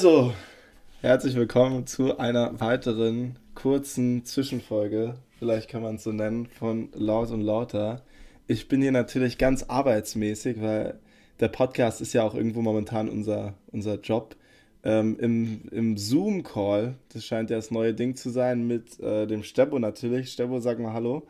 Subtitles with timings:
[0.00, 0.32] Also,
[1.02, 7.30] herzlich willkommen zu einer weiteren kurzen Zwischenfolge, vielleicht kann man es so nennen, von Laut
[7.30, 8.00] und Lauter.
[8.46, 10.98] Ich bin hier natürlich ganz arbeitsmäßig, weil
[11.38, 14.36] der Podcast ist ja auch irgendwo momentan unser, unser Job.
[14.84, 19.42] Ähm, Im im Zoom-Call, das scheint ja das neue Ding zu sein, mit äh, dem
[19.42, 20.32] Stebo natürlich.
[20.32, 21.26] Stebo, sag mal Hallo.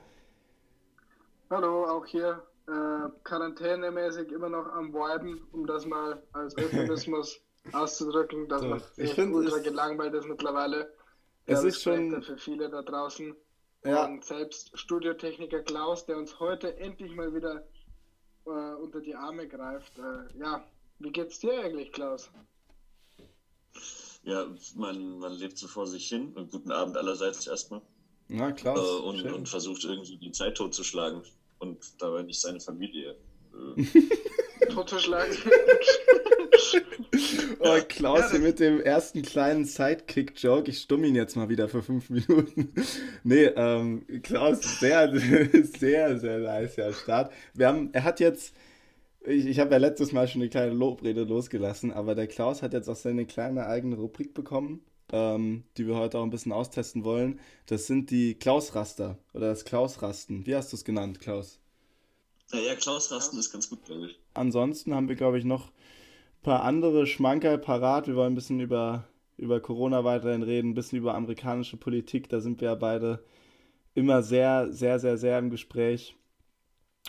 [1.51, 7.43] Hallo, auch hier äh, quarantänemäßig immer noch am Viben, um das mal als Euphemismus
[7.73, 10.93] auszudrücken, dass man ich finde ultra gelangweilt ist mittlerweile.
[11.47, 13.35] Es ist schon für viele da draußen.
[13.85, 14.07] Ja.
[14.07, 17.67] Und selbst Studiotechniker Klaus, der uns heute endlich mal wieder
[18.47, 19.99] äh, unter die Arme greift.
[19.99, 20.65] Äh, ja,
[20.99, 22.31] wie geht's dir eigentlich, Klaus?
[24.23, 26.35] Ja, man, man lebt so vor sich hin.
[26.35, 27.81] Und guten Abend allerseits erstmal.
[28.29, 28.79] Na, Klaus.
[28.79, 29.33] Äh, und, schön.
[29.33, 31.23] und versucht irgendwie die Zeit totzuschlagen
[31.59, 33.17] und dabei nicht seine Familie.
[33.77, 35.37] Äh, Totzuschlagen.
[37.63, 40.71] Oh, Klaus Ja, hier mit dem ersten kleinen Sidekick-Joke.
[40.71, 42.73] Ich stumm ihn jetzt mal wieder für fünf Minuten.
[43.23, 45.13] Nee, ähm, Klaus, sehr,
[45.79, 47.33] sehr, sehr nice ja, Start.
[47.53, 48.55] Wir haben, er hat jetzt,
[49.27, 52.73] ich, ich habe ja letztes Mal schon eine kleine Lobrede losgelassen, aber der Klaus hat
[52.73, 57.05] jetzt auch seine kleine eigene Rubrik bekommen, ähm, die wir heute auch ein bisschen austesten
[57.05, 57.41] wollen.
[57.67, 60.47] Das sind die Klaus-Raster oder das Klaus-Rasten.
[60.47, 61.61] Wie hast du es genannt, Klaus?
[62.53, 64.19] naja, Klaus Rasten ist ganz gut, glaube ich.
[64.35, 65.71] Ansonsten haben wir, glaube ich, noch
[66.43, 68.07] paar andere Schmankerl parat.
[68.07, 72.29] Wir wollen ein bisschen über, über Corona weiterhin reden, ein bisschen über amerikanische Politik.
[72.29, 73.25] Da sind wir ja beide
[73.95, 76.17] immer sehr, sehr, sehr, sehr im Gespräch.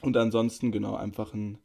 [0.02, 1.58] Und ansonsten, genau, einfach ein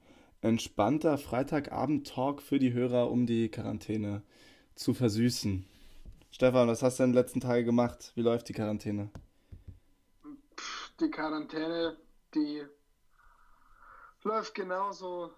[0.43, 4.23] entspannter Freitagabend-Talk für die Hörer, um die Quarantäne
[4.75, 5.65] zu versüßen.
[6.31, 8.13] Stefan, was hast du in den letzten Tagen gemacht?
[8.15, 9.11] Wie läuft die Quarantäne?
[11.01, 11.97] die Quarantäne,
[12.35, 12.65] die
[14.23, 15.33] läuft genauso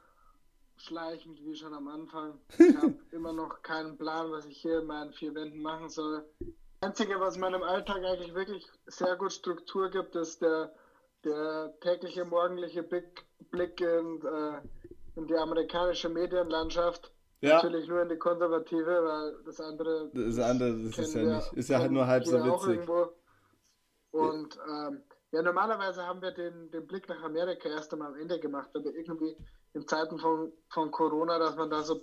[0.82, 2.38] schleichend wie schon am Anfang.
[2.58, 6.24] Ich habe immer noch keinen Plan, was ich hier in meinen vier Wänden machen soll.
[6.80, 10.72] Das Einzige, was meinem Alltag eigentlich wirklich sehr gut Struktur gibt, ist der,
[11.24, 14.60] der tägliche morgendliche Blick, Blick in, äh,
[15.16, 17.12] in die amerikanische Medienlandschaft.
[17.40, 20.10] Natürlich nur in die konservative, weil das andere.
[20.12, 22.88] Das andere, das ist ja nicht, ist ja halt nur halb so witzig.
[24.10, 25.02] Und ähm,
[25.32, 28.90] ja, normalerweise haben wir den, den Blick nach Amerika erst einmal am Ende gemacht, aber
[28.94, 29.36] irgendwie
[29.74, 32.00] in Zeiten von, von Corona, dass man da so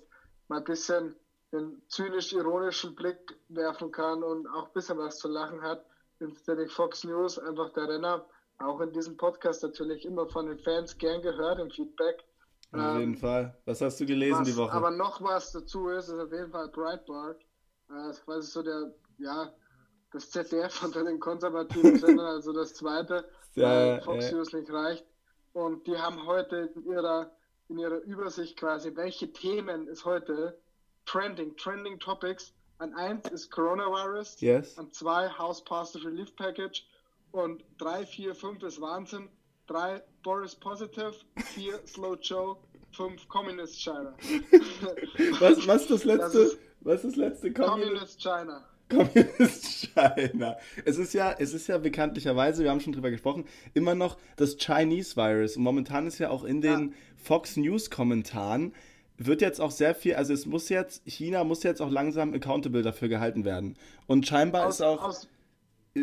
[0.47, 1.15] mal ein bisschen
[1.51, 3.17] den zynisch-ironischen Blick
[3.49, 5.85] werfen kann und auch ein bisschen was zu lachen hat,
[6.19, 8.25] ist die Fox News einfach der Renner.
[8.57, 12.23] Auch in diesem Podcast natürlich immer von den Fans gern gehört im Feedback.
[12.71, 13.57] Auf Ähm, jeden Fall.
[13.65, 14.71] Was hast du gelesen was die Woche?
[14.71, 17.41] aber noch was dazu ist, ist auf jeden Fall Breitbart.
[17.89, 19.51] Äh, Das ist quasi so der, ja,
[20.15, 24.37] das ZDF unter den konservativen Sendern, also das zweite, Ja, weil Fox ja.
[24.37, 25.05] News nicht reicht.
[25.53, 27.31] Und die haben heute in ihrer,
[27.69, 30.57] in ihrer Übersicht quasi, welche Themen ist heute
[31.05, 32.53] trending, trending Topics.
[32.77, 34.77] An eins ist Coronavirus, Yes.
[34.77, 36.85] an zwei House Passed Relief Package
[37.31, 39.29] und drei, vier, fünf ist Wahnsinn.
[39.67, 41.13] Drei Boris Positive,
[41.53, 42.57] vier Slow Joe,
[42.91, 44.13] fünf Communist China.
[45.39, 46.43] Was, was ist das letzte?
[46.43, 47.53] Das was ist das letzte?
[47.53, 48.65] Communist, Communist China.
[48.89, 50.57] Communist China.
[50.85, 54.57] Es ist ja, es ist ja bekanntlicherweise, wir haben schon drüber gesprochen, immer noch das
[54.57, 55.57] Chinese Virus.
[55.57, 58.73] Und momentan ist ja auch in den Fox News Kommentaren
[59.17, 62.81] wird jetzt auch sehr viel, also es muss jetzt, China muss jetzt auch langsam accountable
[62.81, 63.77] dafür gehalten werden.
[64.07, 65.27] Und scheinbar Aus, ist auch, aus,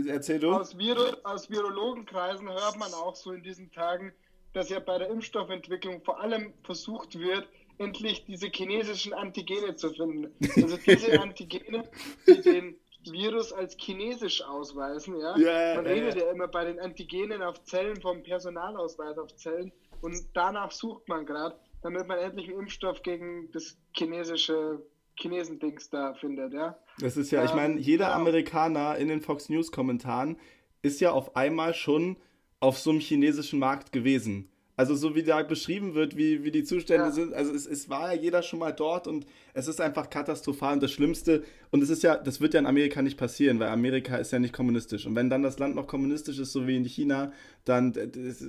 [0.09, 0.53] erzähl du?
[0.53, 4.13] aus, Viro, aus Virologenkreisen hört man auch so in diesen Tagen,
[4.55, 7.49] dass ja bei der Impfstoffentwicklung vor allem versucht wird,
[7.83, 10.33] endlich diese chinesischen Antigene zu finden.
[10.57, 11.89] Also diese Antigene,
[12.27, 12.77] die den
[13.11, 15.37] Virus als chinesisch ausweisen, ja.
[15.37, 16.25] Ja, man redet ja.
[16.25, 21.27] ja immer bei den Antigenen auf Zellen vom Personalausweis auf Zellen und danach sucht man
[21.27, 24.83] gerade, damit man endlich einen Impfstoff gegen das chinesische
[25.17, 26.79] Chinesendings da findet, ja.
[27.01, 28.19] Das ist ja, ich meine, Ähm, jeder genau.
[28.19, 30.39] Amerikaner in den Fox News Kommentaren
[30.83, 32.17] ist ja auf einmal schon
[32.61, 34.52] auf so einem chinesischen Markt gewesen.
[34.83, 37.11] Also so wie da beschrieben wird, wie, wie die Zustände Ja.
[37.13, 39.25] sind, also es, es war ja jeder schon mal dort und
[39.55, 42.67] es ist einfach katastrophal und das Schlimmste, und es ist ja, das wird ja in
[42.67, 45.07] Amerika nicht passieren, weil Amerika ist ja nicht kommunistisch.
[45.07, 47.31] Und wenn dann das Land noch kommunistisch ist, so wie in China,
[47.65, 48.45] dann das,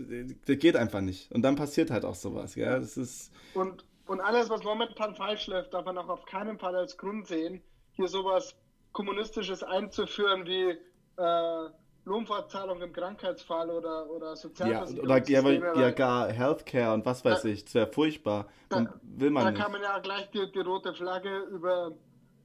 [0.47, 1.31] das geht einfach nicht.
[1.31, 2.79] Und dann passiert halt auch sowas, ja.
[2.79, 3.31] Das ist.
[3.53, 7.27] Und, und alles, was momentan falsch läuft, darf man auch auf keinen Fall als Grund
[7.27, 8.55] sehen, hier sowas
[8.91, 10.77] Kommunistisches einzuführen wie
[11.17, 11.69] äh,
[12.05, 17.43] Lohnfortzahlung im Krankheitsfall oder, oder Ja, oder ja, ja weil gar Healthcare und was weiß
[17.43, 18.47] Da- ich, das wäre furchtbar.
[18.69, 19.71] da, will da man kann nicht.
[19.71, 21.91] man ja gleich die, die rote Flagge über,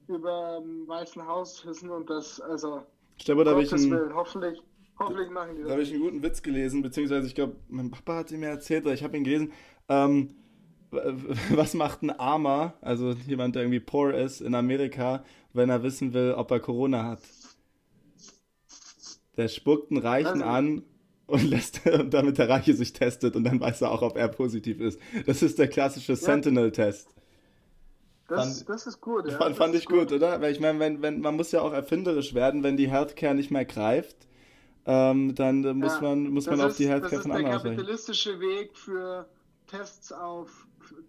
[0.06, 2.84] über dem Weißen Haus hissen und das, also
[3.20, 3.90] Stefan, da habe ich einen.
[3.90, 4.62] Willen, hoffentlich,
[4.98, 5.72] hoffentlich machen die Da das.
[5.72, 8.84] habe ich einen guten Witz gelesen, beziehungsweise ich glaube, mein Papa hat ihn mir erzählt
[8.84, 9.52] oder ich habe ihn gelesen.
[9.88, 10.34] Ähm,
[11.50, 16.14] was macht ein Armer, also jemand, der irgendwie poor ist in Amerika, wenn er wissen
[16.14, 17.20] will, ob er Corona hat?
[19.38, 20.82] Der spuckt einen Reichen also, an
[21.26, 21.80] und lässt,
[22.10, 25.00] damit der Reiche sich testet und dann weiß er auch, ob er positiv ist.
[25.26, 26.16] Das ist der klassische ja.
[26.16, 27.08] Sentinel-Test.
[28.28, 29.38] Das, das, ist gut, ja.
[29.38, 30.38] Fand, fand ich gut, gut, oder?
[30.42, 33.50] Weil ich meine, wenn, wenn, man muss ja auch erfinderisch werden, wenn die Healthcare nicht
[33.50, 34.28] mehr greift,
[34.84, 37.64] ähm, dann äh, muss ja, man, muss man auf die Healthcare von anderen Das ist
[37.64, 39.26] der kapitalistische Weg für
[39.66, 40.66] Tests auf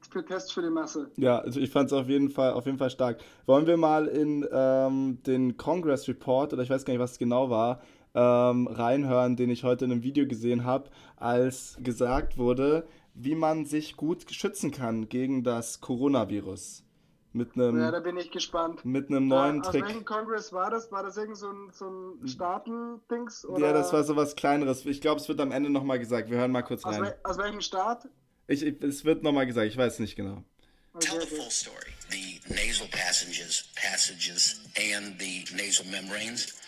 [0.10, 1.10] für Tests für die Masse.
[1.18, 3.20] Ja, also ich fand es auf jeden Fall auf jeden Fall stark.
[3.46, 7.20] Wollen wir mal in ähm, den Congress Report oder ich weiß gar nicht, was es
[7.20, 7.82] genau war,
[8.16, 13.66] ähm, reinhören, den ich heute in einem Video gesehen habe, als gesagt wurde, wie man
[13.66, 16.84] sich gut schützen kann gegen das Coronavirus.
[17.32, 18.84] Mit einem, ja, da bin ich gespannt.
[18.86, 19.84] Mit einem neuen ja, Trick.
[19.84, 20.92] Aus welchem Kongress war das?
[20.92, 23.46] War das irgend so ein, so ein Staaten-Dings?
[23.60, 24.84] Ja, das war so was Kleineres.
[24.86, 26.32] Ich glaube, es wird am Ende nochmal gesagt.
[26.32, 27.04] Wir hören mal kurz rein.
[27.04, 28.10] Aus, aus welchem Staat?
[28.48, 30.44] Ich, ich, es wird nochmal gesagt, ich weiß nicht genau.
[31.00, 31.94] Tell the full story.
[32.10, 36.59] The nasal passages, passages and the nasal membranes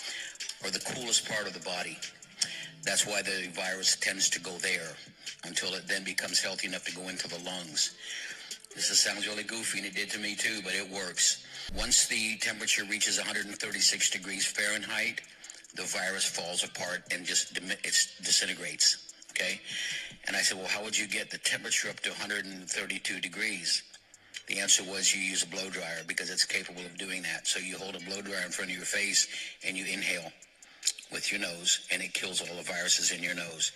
[0.63, 1.97] are the coolest part of the body.
[2.83, 4.95] That's why the virus tends to go there
[5.43, 7.95] until it then becomes healthy enough to go into the lungs.
[8.75, 11.45] This sounds really goofy, and it did to me too, but it works.
[11.77, 15.21] Once the temperature reaches 136 degrees Fahrenheit,
[15.75, 19.13] the virus falls apart and just it disintegrates.
[19.31, 19.59] Okay?
[20.27, 23.83] And I said, well, how would you get the temperature up to 132 degrees?
[24.47, 27.47] The answer was you use a blow dryer because it's capable of doing that.
[27.47, 29.27] So you hold a blow dryer in front of your face
[29.65, 30.31] and you inhale
[31.11, 33.71] with your nose, and it kills all the viruses in your nose.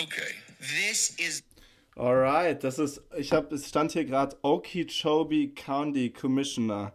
[0.00, 1.42] Okay, this is.
[1.96, 6.92] Alright, das ist, ich habe, es stand hier gerade Okeechobee County Commissioner.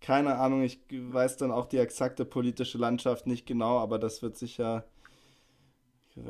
[0.00, 4.36] Keine Ahnung, ich weiß dann auch die exakte politische Landschaft nicht genau, aber das wird
[4.38, 4.86] sicher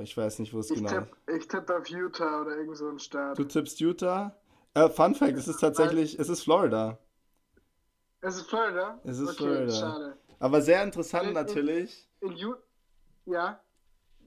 [0.02, 1.08] ich weiß nicht, wo es genau ist.
[1.36, 3.38] Ich tippe auf Utah oder irgend so ein Staat.
[3.38, 4.34] Du tippst Utah?
[4.74, 6.98] Äh, Fun Fact, es ist tatsächlich, es ist Florida.
[8.20, 9.00] Es ist Florida?
[9.04, 9.72] Es ist okay, Florida.
[9.72, 10.18] Schade.
[10.38, 12.08] Aber sehr interessant in, natürlich.
[12.20, 12.54] In, in?
[13.26, 13.60] Ja.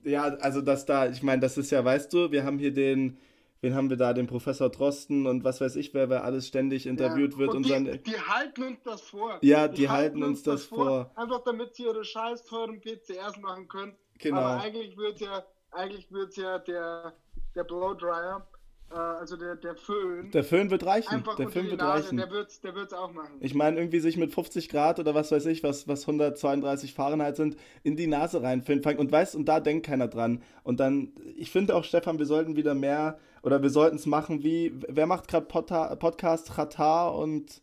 [0.03, 3.17] Ja, also das da, ich meine, das ist ja, weißt du, wir haben hier den,
[3.61, 6.85] wen haben wir da, den Professor Drosten und was weiß ich, wer, wer alles ständig
[6.85, 7.49] interviewt ja, wird.
[7.49, 7.97] Und, und die, seine...
[7.97, 9.39] die halten uns das vor.
[9.41, 10.85] Ja, die, die halten, uns das vor.
[10.85, 11.11] vor.
[11.15, 13.95] Einfach damit sie ihre scheiß teuren PCRs machen können.
[14.19, 14.37] Genau.
[14.37, 17.13] Aber eigentlich wird ja, eigentlich wird ja der,
[17.55, 18.47] der Blowdryer,
[18.95, 20.31] also der, der Föhn.
[20.31, 21.15] Der Föhn wird reichen.
[21.15, 22.17] Einfach der Föhn wird Nase, reichen.
[22.17, 23.37] Der wird der wird's auch machen.
[23.39, 27.35] Ich meine, irgendwie sich mit 50 Grad oder was weiß ich, was, was 132 Fahrenheit
[27.35, 28.97] sind, in die Nase reinfüllen.
[28.97, 30.41] Und weißt, und da denkt keiner dran.
[30.63, 34.43] Und dann, ich finde auch, Stefan, wir sollten wieder mehr, oder wir sollten es machen
[34.43, 37.61] wie, wer macht gerade Podcast Qatar und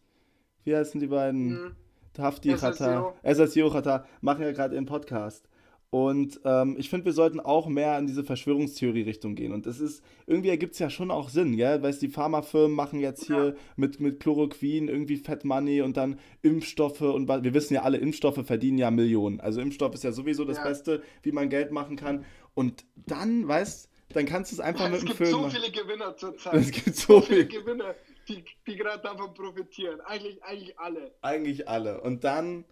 [0.64, 1.48] wie heißen die beiden?
[1.48, 1.76] Mhm.
[2.18, 3.14] Hafti Qatar.
[3.22, 5.48] SSO Qatar machen ja gerade ihren Podcast.
[5.90, 9.52] Und ähm, ich finde, wir sollten auch mehr in diese Verschwörungstheorie-Richtung gehen.
[9.52, 11.82] Und das ist, irgendwie ergibt es ja schon auch Sinn, gell?
[11.82, 13.54] Weißt die Pharmafirmen machen jetzt hier ja.
[13.76, 18.44] mit, mit Chloroquin irgendwie Fat Money und dann Impfstoffe und wir wissen ja alle, Impfstoffe
[18.44, 19.40] verdienen ja Millionen.
[19.40, 20.64] Also Impfstoff ist ja sowieso das ja.
[20.64, 22.24] Beste, wie man Geld machen kann.
[22.54, 25.46] Und dann, weißt dann kannst du es einfach mit dem Film machen.
[25.46, 26.54] Es gibt so viele Gewinner zurzeit.
[26.54, 27.94] Es gibt so, so viele Gewinner,
[28.28, 30.00] die, die gerade davon profitieren.
[30.00, 31.14] Eigentlich, eigentlich alle.
[31.22, 32.00] Eigentlich alle.
[32.00, 32.64] Und dann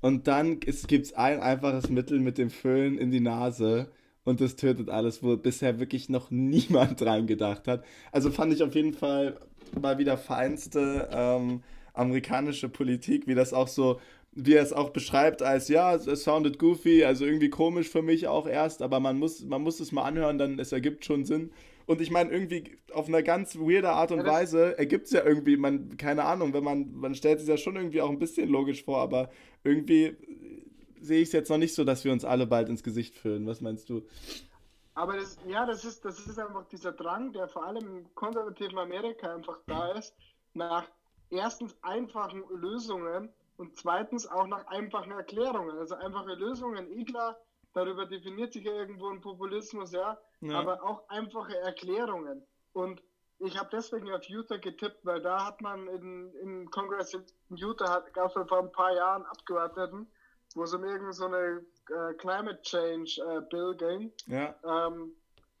[0.00, 3.90] und dann gibt es ein einfaches Mittel mit dem Föhn in die Nase
[4.24, 7.84] und das tötet alles, wo bisher wirklich noch niemand dran gedacht hat.
[8.12, 9.38] Also fand ich auf jeden Fall
[9.80, 11.62] mal wieder feinste ähm,
[11.94, 14.00] amerikanische Politik, wie das auch so,
[14.32, 18.28] wie er es auch beschreibt, als ja, es sounded goofy, also irgendwie komisch für mich
[18.28, 21.50] auch erst, aber man muss, man muss es mal anhören, dann es ergibt schon Sinn.
[21.90, 25.56] Und ich meine, irgendwie auf eine ganz weirde Art und Weise ergibt es ja irgendwie,
[25.56, 28.84] man, keine Ahnung, wenn man, man stellt sich ja schon irgendwie auch ein bisschen logisch
[28.84, 29.28] vor, aber
[29.64, 30.16] irgendwie
[31.00, 33.44] sehe ich es jetzt noch nicht so, dass wir uns alle bald ins Gesicht fühlen.
[33.48, 34.06] Was meinst du?
[34.94, 38.78] Aber das, ja, das ist, das ist einfach dieser Drang, der vor allem im konservativen
[38.78, 40.14] Amerika einfach da ist,
[40.54, 40.86] nach
[41.30, 45.76] erstens einfachen Lösungen und zweitens auch nach einfachen Erklärungen.
[45.76, 47.36] Also einfache Lösungen, eh klar,
[47.72, 50.58] darüber definiert sich ja irgendwo ein Populismus, ja, ja.
[50.58, 52.46] aber auch einfache Erklärungen.
[52.72, 53.02] Und
[53.38, 57.24] ich habe deswegen auf Utah getippt, weil da hat man in, in Kongress in
[57.56, 60.06] Utah gab es vor ein paar Jahren Abgeordneten,
[60.54, 64.12] wo es um irgendeine so eine äh, Climate Change äh, Bill ging.
[64.26, 64.54] Ja.
[64.64, 65.12] Ähm,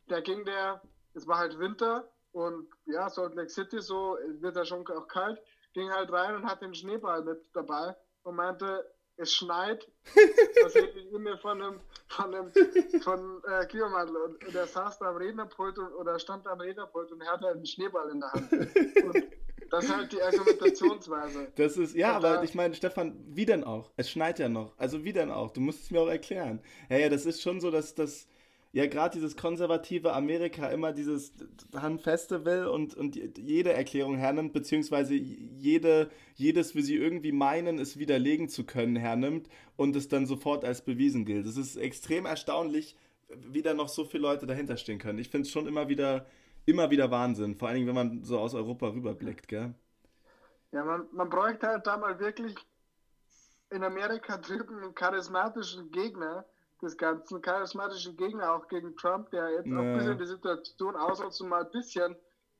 [0.08, 0.82] da ging der,
[1.14, 5.40] es war halt Winter und ja, Salt Lake City, so wird ja schon auch kalt,
[5.72, 8.84] ging halt rein und hat den Schneeball mit dabei und meinte,
[9.20, 9.86] es schneit,
[10.62, 12.52] was ich mir von einem, von einem
[13.02, 16.60] von, äh, Klimawandel und, und er saß da am Rednerpult und, oder stand da am
[16.60, 18.52] Rednerpult und er hatte einen Schneeball in der Hand.
[18.52, 19.24] Und
[19.70, 21.52] das ist halt die Argumentationsweise.
[21.54, 23.92] Das ist, ja, und aber ich meine, Stefan, wie denn auch?
[23.96, 24.76] Es schneit ja noch.
[24.78, 25.52] Also wie denn auch?
[25.52, 26.60] Du musst es mir auch erklären.
[26.88, 28.26] Ja, ja, das ist schon so, dass das
[28.72, 31.32] ja, gerade dieses konservative Amerika immer dieses
[31.74, 37.98] Handfeste will und, und jede Erklärung hernimmt, beziehungsweise jede, jedes, wie sie irgendwie meinen, es
[37.98, 41.46] widerlegen zu können, hernimmt und es dann sofort als bewiesen gilt.
[41.46, 42.96] Es ist extrem erstaunlich,
[43.28, 45.18] wie da noch so viele Leute dahinter stehen können.
[45.18, 46.26] Ich finde es schon immer wieder,
[46.64, 49.74] immer wieder Wahnsinn, vor allen Dingen, wenn man so aus Europa rüberblickt, gell?
[50.70, 52.54] Ja, man, man bräuchte halt da mal wirklich
[53.70, 56.44] in Amerika drüben einen charismatischen Gegner,
[56.80, 61.40] des ganzen charismatischen Gegner auch gegen Trump, der jetzt auch ein bisschen die Situation ausnutzt
[61.40, 62.16] und mal ein bisschen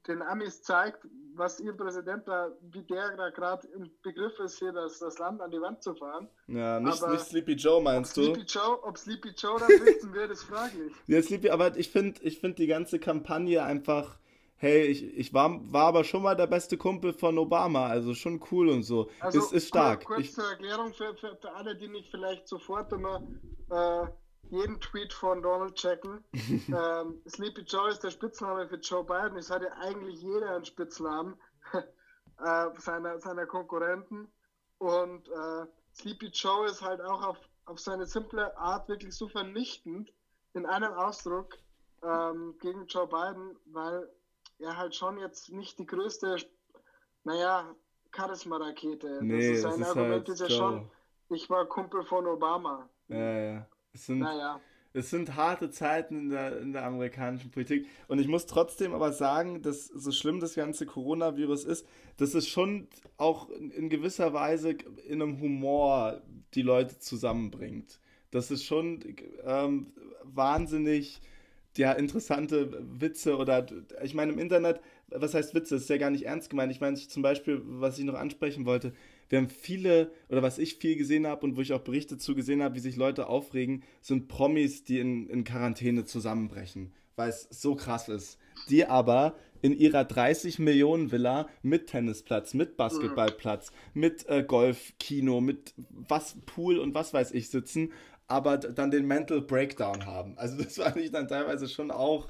[0.09, 4.73] den Amis zeigt, was ihr Präsident da, wie der da gerade im Begriff ist, hier
[4.73, 6.29] das, das Land an die Wand zu fahren.
[6.47, 8.35] Ja, nicht, nicht Sleepy Joe meinst ob du?
[8.35, 10.93] Sleepy Joe, ob Sleepy Joe da sitzen wird, ist fraglich.
[11.07, 14.19] Ja, Sleepy, aber ich finde ich find die ganze Kampagne einfach,
[14.61, 18.45] hey, ich, ich war, war aber schon mal der beste Kumpel von Obama, also schon
[18.51, 19.11] cool und so.
[19.19, 20.05] Also, ist, ist stark.
[20.05, 23.27] Kurz Ich, zur Erklärung für, für, für alle, die nicht vielleicht sofort immer
[23.71, 24.07] äh,
[24.51, 26.23] jeden Tweet von Donald checken.
[26.35, 29.39] ähm, Sleepy Joe ist der Spitzname für Joe Biden.
[29.39, 31.41] Es hat ja eigentlich jeder einen Spitznamen
[31.73, 34.31] äh, seiner, seiner Konkurrenten.
[34.77, 40.13] Und äh, Sleepy Joe ist halt auch auf, auf seine simple Art wirklich so vernichtend
[40.53, 41.57] in einem Ausdruck
[42.03, 44.07] ähm, gegen Joe Biden, weil
[44.61, 46.37] er halt schon jetzt nicht die größte,
[47.25, 47.75] naja,
[48.15, 49.21] Charisma-Rakete.
[49.23, 50.91] nee, ist es sein ist Argument halt ist ja schon,
[51.31, 52.89] ich war Kumpel von Obama.
[53.09, 53.69] Ja, ja.
[53.93, 54.61] Es sind, Naja.
[54.93, 57.87] es sind harte Zeiten in der, in der amerikanischen Politik.
[58.09, 61.87] Und ich muss trotzdem aber sagen, dass so schlimm das ganze Coronavirus ist,
[62.17, 64.71] dass es schon auch in, in gewisser Weise
[65.07, 66.21] in einem Humor
[66.55, 68.01] die Leute zusammenbringt.
[68.31, 69.03] Das ist schon
[69.45, 71.21] ähm, wahnsinnig
[71.77, 73.67] ja, interessante Witze oder
[74.03, 75.75] ich meine im Internet, was heißt Witze?
[75.75, 76.73] Das ist ja gar nicht ernst gemeint.
[76.73, 78.93] Ich meine zum Beispiel, was ich noch ansprechen wollte,
[79.29, 82.35] wir haben viele, oder was ich viel gesehen habe und wo ich auch Berichte zu
[82.35, 87.47] gesehen habe, wie sich Leute aufregen, sind Promis, die in, in Quarantäne zusammenbrechen, weil es
[87.51, 88.39] so krass ist.
[88.69, 95.75] Die aber in ihrer 30 Millionen Villa mit Tennisplatz, mit Basketballplatz, mit äh, Golfkino, mit
[95.91, 97.93] was Pool und was weiß ich sitzen,
[98.31, 100.39] aber dann den Mental Breakdown haben.
[100.39, 102.29] Also das fand ich dann teilweise schon auch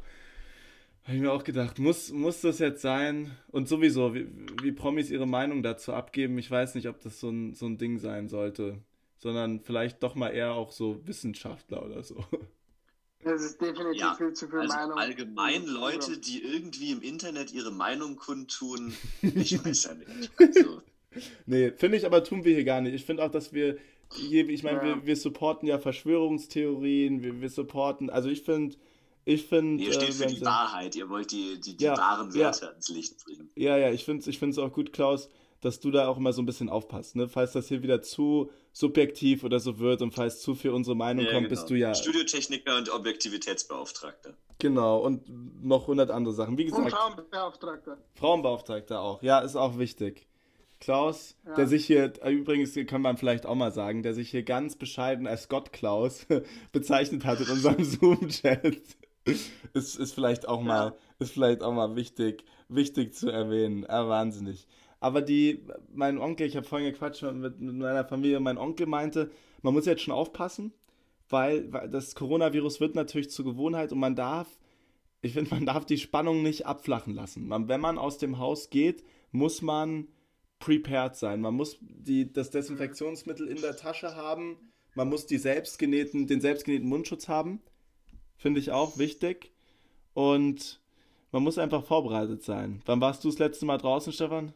[1.05, 3.37] habe ich mir auch gedacht, muss, muss das jetzt sein?
[3.49, 4.29] Und sowieso, wie,
[4.63, 7.79] wie Promis ihre Meinung dazu abgeben, ich weiß nicht, ob das so ein, so ein
[7.79, 8.79] Ding sein sollte.
[9.19, 12.25] Sondern vielleicht doch mal eher auch so Wissenschaftler oder so.
[13.25, 14.95] Es ist definitiv Ja, viel zu viel Also Meinung.
[14.95, 15.65] allgemein.
[15.67, 19.01] Leute, die irgendwie im Internet ihre Meinung kundtun,
[19.35, 20.31] ich weiß ja nicht.
[20.39, 20.83] Also,
[21.47, 22.95] Nee, finde ich aber tun wir hier gar nicht.
[22.95, 23.77] Ich finde auch, dass wir
[24.13, 24.85] hier, ich meine, Ja.
[24.85, 28.77] wir, wir supporten ja Verschwörungstheorien, wir, wir supporten, also ich finde,
[29.25, 29.83] ich finde.
[29.85, 32.47] ihr steht für wenn die Wahrheit, ihr wollt die, die, die Ja, wahren ja.
[32.47, 33.51] Werte ans Licht bringen.
[33.55, 35.29] Ja, ja, ich finde es ich find's auch gut, Klaus,
[35.61, 37.17] dass du da auch immer so ein bisschen aufpasst.
[37.17, 37.29] Ne?
[37.29, 41.27] Falls das hier wieder zu subjektiv oder so wird und falls zu viel unsere Meinung
[41.27, 41.51] Ja, kommt, genau.
[41.61, 41.95] bist du ja.
[41.95, 44.35] Studiotechniker und Objektivitätsbeauftragter.
[44.59, 45.23] Genau, und
[45.65, 46.57] noch hundert andere Sachen.
[46.59, 47.99] Wie Und gesagt, Frauenbeauftragter.
[48.15, 49.23] Frauenbeauftragter auch.
[49.23, 50.27] Ja, ist auch wichtig.
[50.81, 51.55] Klaus, Ja.
[51.55, 54.77] der sich hier, äh, übrigens kann man vielleicht auch mal sagen, der sich hier ganz
[54.77, 56.27] bescheiden als Gott Klaus
[56.73, 58.81] bezeichnet hat in unserem Zoom-Chat.
[59.75, 63.85] Ist, ist vielleicht auch mal, ist vielleicht auch mal wichtig, wichtig zu erwähnen.
[63.89, 64.67] Ah, wahnsinnig.
[64.99, 69.31] Aber die, mein Onkel, ich habe vorhin gequatscht mit, mit meiner Familie, mein Onkel meinte,
[69.63, 70.73] man muss jetzt schon aufpassen,
[71.29, 74.49] weil, weil das Coronavirus wird natürlich zur Gewohnheit und man darf,
[75.23, 77.47] ich finde, man darf die Spannung nicht abflachen lassen.
[77.47, 80.09] Man, wenn man aus dem Haus geht, muss man
[80.61, 81.41] prepared sein.
[81.41, 84.73] Man muss die, das Desinfektionsmittel in der Tasche haben.
[84.95, 87.61] Man muss die selbstgenähten, den selbstgenähten Mundschutz haben.
[88.37, 89.53] Finde ich auch wichtig.
[90.15, 90.81] Und
[91.33, 92.83] man muss einfach vorbereitet sein.
[92.87, 94.53] Wann warst du das letzte Mal draußen, Stefan?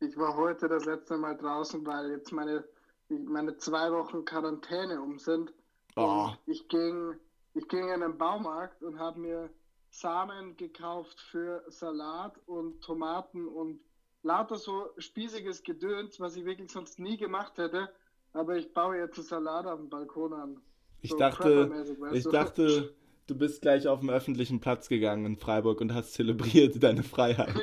[0.00, 2.64] Ich war heute das letzte Mal draußen, weil jetzt meine,
[3.08, 5.52] meine zwei Wochen Quarantäne um sind.
[5.96, 6.28] Oh.
[6.28, 7.14] Und ich ging,
[7.54, 9.50] ich ging in den Baumarkt und habe mir
[9.90, 13.80] Samen gekauft für Salat und Tomaten und
[14.22, 17.90] lauter so spießiges Gedöns, was ich wirklich sonst nie gemacht hätte.
[18.32, 20.60] Aber ich baue jetzt einen Salat dem Balkon an.
[21.00, 22.30] Ich So dachte, preppermäßig, weißt ich du?
[22.30, 22.94] dachte,
[23.26, 27.54] du bist gleich auf dem öffentlichen Platz gegangen in Freiburg und hast zelebriert deine Freiheit.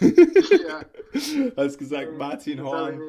[0.00, 0.84] ja,
[1.56, 3.02] Hast gesagt, Martin hab ich Horn,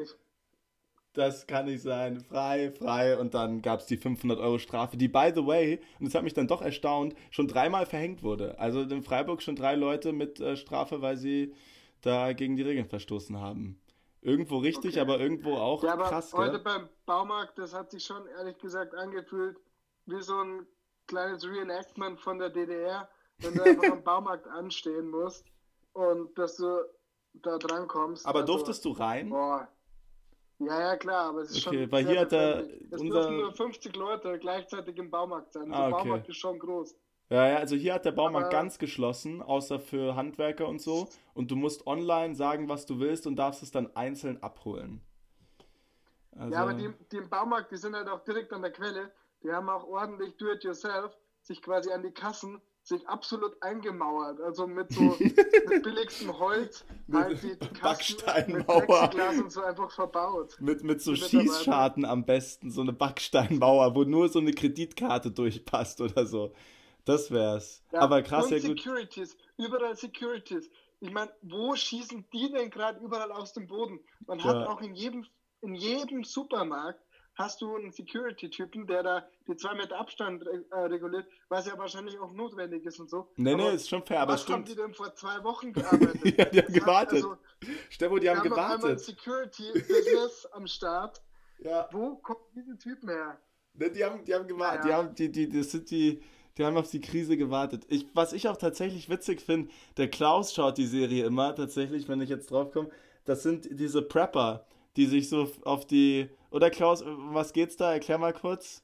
[1.12, 3.18] das kann nicht sein, frei, frei.
[3.18, 6.22] Und dann gab es die 500 Euro Strafe, die, by the way, und das hat
[6.22, 8.58] mich dann doch erstaunt, schon dreimal verhängt wurde.
[8.58, 11.52] Also in Freiburg schon drei Leute mit äh, Strafe, weil sie
[12.00, 13.80] da gegen die Regeln verstoßen haben.
[14.22, 15.00] Irgendwo richtig, Okay.
[15.00, 16.60] aber irgendwo auch Ja, aber krass, heute gell?
[16.60, 19.56] beim Baumarkt, das hat sich schon ehrlich gesagt angefühlt
[20.06, 20.66] wie so ein
[21.06, 25.46] kleines Reenactment von der DDR, wenn du einfach am Baumarkt anstehen musst
[25.94, 26.84] und dass du
[27.34, 28.26] da dran kommst.
[28.26, 29.30] Aber Also, durftest du rein?
[29.30, 29.68] Boah.
[30.58, 31.92] Ja, ja, klar, aber es ist Okay, schon.
[31.92, 32.60] weil hier hat er.
[32.90, 35.72] Es unser- dürfen nur 50 Leute gleichzeitig im Baumarkt sein.
[35.72, 36.02] Ah, Der okay.
[36.08, 36.94] Baumarkt ist schon groß.
[37.30, 41.08] Ja, ja, also hier hat der Baumarkt Aber- ganz geschlossen, außer für Handwerker und so.
[41.32, 45.00] Und du musst online sagen, was du willst und darfst es dann einzeln abholen.
[46.36, 49.12] Also, Ja, aber die, die im Baumarkt, die sind halt auch direkt an der Quelle.
[49.42, 54.40] Die haben auch ordentlich do-it-yourself sich quasi an die Kassen sich absolut eingemauert.
[54.40, 55.02] Also mit so
[55.68, 58.16] mit billigstem Holz halt die, Kassen
[58.48, 60.56] mit Plexiglas und so einfach verbaut.
[60.60, 61.14] mit, mit so.
[61.14, 66.52] Schießscharten am besten, so eine Backsteinmauer, wo nur so eine Kreditkarte durchpasst oder so.
[67.04, 67.82] Das wär's.
[67.92, 68.78] Ja, aber krass, ja gut.
[68.78, 70.70] Securities, überall Securities.
[71.00, 74.00] Ich meine, wo schießen die denn gerade überall aus dem Boden?
[74.26, 74.44] Man Ja.
[74.46, 75.26] hat auch in jedem,
[75.62, 77.02] in jedem Supermarkt
[77.36, 82.18] hast du einen Security-Typen, der da die zwei Meter Abstand äh, reguliert, was ja wahrscheinlich
[82.18, 83.30] auch notwendig ist und so.
[83.36, 84.68] Nee, nee, Aber ist schon fair, aber was haben stimmt.
[84.68, 86.20] die denn vor zwei Wochen gearbeitet?
[86.38, 87.24] Ja, die haben gewartet.
[87.24, 87.38] Also,
[87.88, 89.00] Stefo, die wir haben haben gewartet.
[89.00, 91.22] Security-Business am Start.
[91.60, 91.88] Ja.
[91.92, 93.40] Wo kommen diese Typen her?
[93.74, 96.22] Ne, die haben, die haben gewartet, Ja, die haben, die, die, das sind die,
[96.58, 97.84] die haben auf die Krise gewartet.
[97.88, 102.20] Ich, was ich auch tatsächlich witzig finde, der Klaus schaut die Serie immer, tatsächlich, wenn
[102.20, 102.90] ich jetzt drauf komme,
[103.24, 104.66] das sind diese Prepper,
[104.96, 107.92] die sich so auf die, oder Klaus, was geht's da?
[107.92, 108.82] Erklär mal kurz.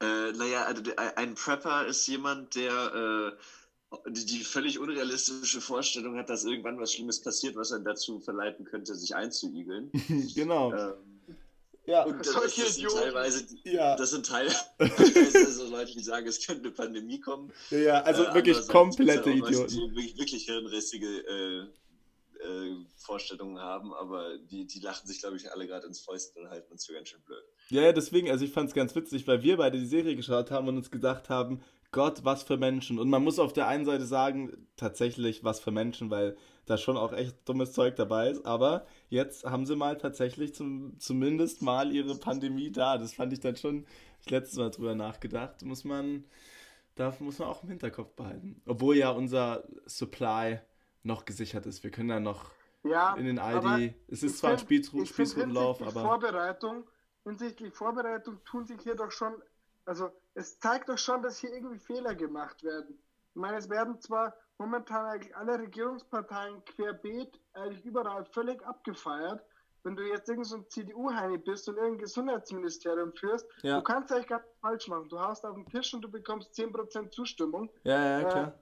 [0.00, 0.82] Äh, naja, also
[1.16, 6.92] ein Prepper ist jemand, der äh, die, die völlig unrealistische Vorstellung hat, dass irgendwann was
[6.92, 9.90] Schlimmes passiert, was einen dazu verleiten könnte, sich einzuigeln.
[10.34, 10.72] genau.
[10.72, 11.15] ähm,
[11.86, 12.04] ja.
[12.04, 14.60] und das, Solche das sind teilweise, ja, das sind teilweise
[15.52, 17.52] so Leute, die sagen, es könnte eine Pandemie kommen.
[17.70, 19.68] ja, ja, also Äh, wirklich komplette Idioten.
[19.68, 21.66] Die wirklich, wirklich hirnrissige äh,
[22.46, 26.50] äh, Vorstellungen haben, aber die, die lachen sich, glaube ich, alle gerade ins Fäustchen und
[26.50, 27.42] halten uns für ganz schön blöd.
[27.70, 30.50] Ja, ja, deswegen, also ich fand es ganz witzig, weil wir beide die Serie geschaut
[30.50, 31.62] haben und uns gedacht haben,
[31.92, 32.98] Gott, was für Menschen.
[32.98, 36.96] Und man muss auf der einen Seite sagen, tatsächlich was für Menschen, weil da schon
[36.96, 38.44] auch echt dummes Zeug dabei ist.
[38.44, 42.98] Aber jetzt haben sie mal tatsächlich zum, zumindest mal ihre Pandemie da.
[42.98, 43.86] Das fand ich dann schon,
[44.20, 45.62] ich letztes Mal drüber nachgedacht.
[45.62, 46.24] Muss man,
[46.96, 48.60] da muss man auch im Hinterkopf behalten.
[48.66, 50.60] Obwohl ja unser Supply
[51.04, 51.84] noch gesichert ist.
[51.84, 52.50] Wir können ja noch
[52.82, 53.94] Ja, in den Aldi.
[54.08, 56.08] Es ist zwar ein find- Spießru ich find Spießrutenlauf, hinsichtlich aber.
[56.20, 56.84] Vorbereitung,
[57.24, 59.34] hinsichtlich Vorbereitung tun sich hier doch schon,
[59.84, 62.98] also es zeigt doch schon, dass hier irgendwie Fehler gemacht werden.
[63.34, 69.42] Ich meine, es werden zwar momentan eigentlich alle Regierungsparteien querbeet eigentlich überall völlig abgefeiert.
[69.82, 73.76] Wenn du jetzt irgend so ein CDU-Heini bist und irgendein Gesundheitsministerium führst, Ja.
[73.76, 75.08] du kannst eigentlich gar nicht falsch machen.
[75.08, 77.70] Du haust auf den Tisch und du bekommst 10% Zustimmung.
[77.84, 78.58] Ja, ja, Äh, klar.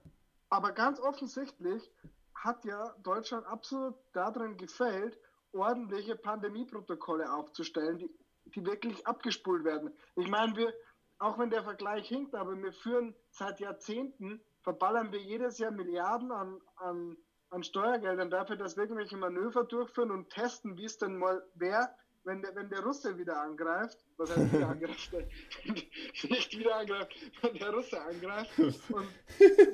[0.51, 1.91] Aber ganz offensichtlich
[2.35, 5.19] hat ja Deutschland absolut darin gefällt,
[5.53, 8.11] ordentliche Pandemieprotokolle aufzustellen, die,
[8.55, 9.97] die wirklich abgespult werden.
[10.17, 10.75] Ich meine, wir,
[11.21, 16.33] auch wenn der Vergleich hinkt, aber wir führen seit Jahrzehnten, verballern wir jedes Jahr Milliarden
[16.33, 17.17] an, an,
[17.51, 21.89] an Steuergeldern dafür, dass wir irgendwelche Manöver durchführen und testen, wie es denn mal wäre,
[22.25, 25.13] wenn der, wenn der Russe wieder angreift, was heißt wieder angreift,
[25.65, 28.59] nicht wieder angreift, wenn der Russe angreift.
[28.59, 29.09] Und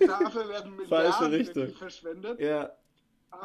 [0.01, 2.41] dafür werden Milliarden verschwendet.
[2.41, 2.73] Ja,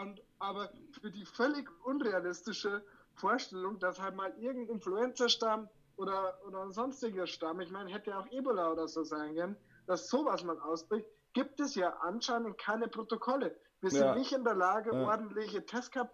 [0.01, 6.71] Und, aber für die völlig unrealistische Vorstellung, dass halt mal irgendein Influenza-Stamm oder, oder ein
[6.71, 9.55] sonstiger Stamm, ich meine, hätte ja auch Ebola oder so sein können,
[9.85, 13.55] dass sowas mal ausbricht, gibt es ja anscheinend keine Protokolle.
[13.81, 14.15] Wir sind Ja.
[14.15, 15.05] nicht in der Lage, Ja.
[15.05, 16.11] ordentliche Testkap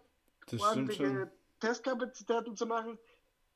[0.60, 1.32] ordentliche.
[1.62, 2.98] Testkapazitäten zu machen.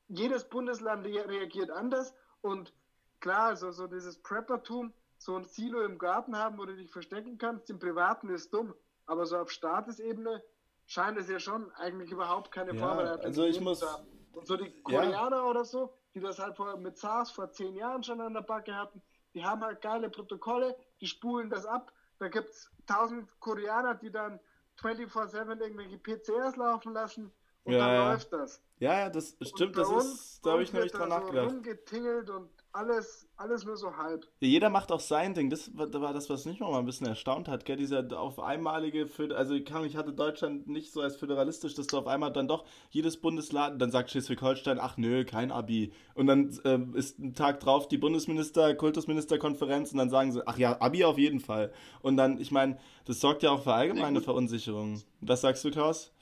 [0.08, 2.72] Jedes Bundesland re- reagiert anders und
[3.20, 7.36] klar, also so dieses Preppertum, so ein Silo im Garten haben, wo du dich verstecken
[7.36, 8.72] kannst, im Privaten ist dumm,
[9.06, 10.40] aber so auf Staatesebene
[10.86, 14.06] scheint es ja schon eigentlich überhaupt keine Ja, Vorbereitung also ich muss- zu haben.
[14.34, 15.00] Und so die Ja.
[15.00, 18.42] Koreaner oder so, die das halt vor, mit SARS vor zehn Jahren schon an der
[18.42, 19.02] Backe hatten,
[19.36, 21.92] die haben halt geile Protokolle, die spulen das ab.
[22.18, 24.40] Da gibt es tausend Koreaner, die dann
[24.80, 27.30] 24-7 irgendwelche PCRs laufen lassen
[27.64, 28.12] und Ja, dann ja.
[28.12, 28.62] läuft das.
[28.78, 31.50] Ja, ja, das stimmt, das ist, da habe ich noch nicht dran da nachgedacht.
[31.50, 34.26] Rumgetingelt und alles, alles nur so halb.
[34.40, 35.48] Ja, jeder macht auch sein Ding.
[35.48, 37.76] Das war, das, was mich mal ein bisschen erstaunt hat, gell?
[37.76, 42.32] Dieser auf einmalige, also ich hatte Deutschland nicht so als föderalistisch, dass du auf einmal
[42.32, 45.92] dann doch jedes Bundesland, dann sagt Schleswig-Holstein, ach nö, kein Abi.
[46.14, 50.58] Und dann ähm, ist ein Tag drauf die Bundesminister, Kultusministerkonferenz und dann sagen sie, ach
[50.58, 51.72] ja, Abi auf jeden Fall.
[52.02, 55.02] Und dann, ich meine, das sorgt ja auch für allgemeine Verunsicherung.
[55.20, 56.12] Was sagst du, Klaus?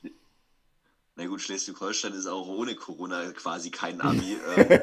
[1.16, 4.37] Na gut, Schleswig-Holstein ist auch ohne Corona quasi kein Abi.
[4.57, 4.81] ähm,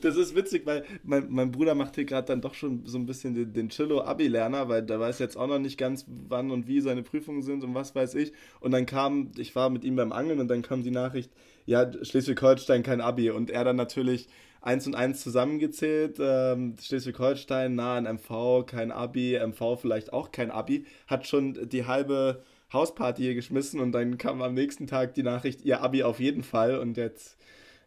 [0.00, 3.06] Das ist witzig, weil mein, mein Bruder macht hier gerade dann doch schon so ein
[3.06, 6.80] bisschen den, den Chillo-Abi-Lerner, weil der weiß jetzt auch noch nicht ganz, wann und wie
[6.80, 8.32] seine Prüfungen sind und was weiß ich.
[8.60, 11.30] Und dann kam, ich war mit ihm beim Angeln und dann kam die Nachricht,
[11.66, 13.30] ja, Schleswig-Holstein kein Abi.
[13.30, 14.28] Und er dann natürlich
[14.60, 20.50] eins und eins zusammengezählt, ähm, Schleswig-Holstein nah an MV, kein Abi, MV vielleicht auch kein
[20.50, 22.42] Abi, hat schon die halbe
[22.72, 26.42] Hausparty hier geschmissen und dann kam am nächsten Tag die Nachricht, ihr Abi auf jeden
[26.42, 27.36] Fall und jetzt,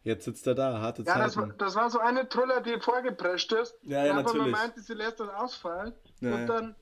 [0.02, 1.22] jetzt sitzt er da, harte Ja, Zeit.
[1.26, 3.74] das war, das war so eine Troller, die vorgeprescht ist.
[3.82, 4.52] Ja, ja, aber man natürlich.
[4.52, 5.92] meinte, sie lässt das ausfallen.
[6.20, 6.34] Ja, ja.
[6.36, 6.74] und dann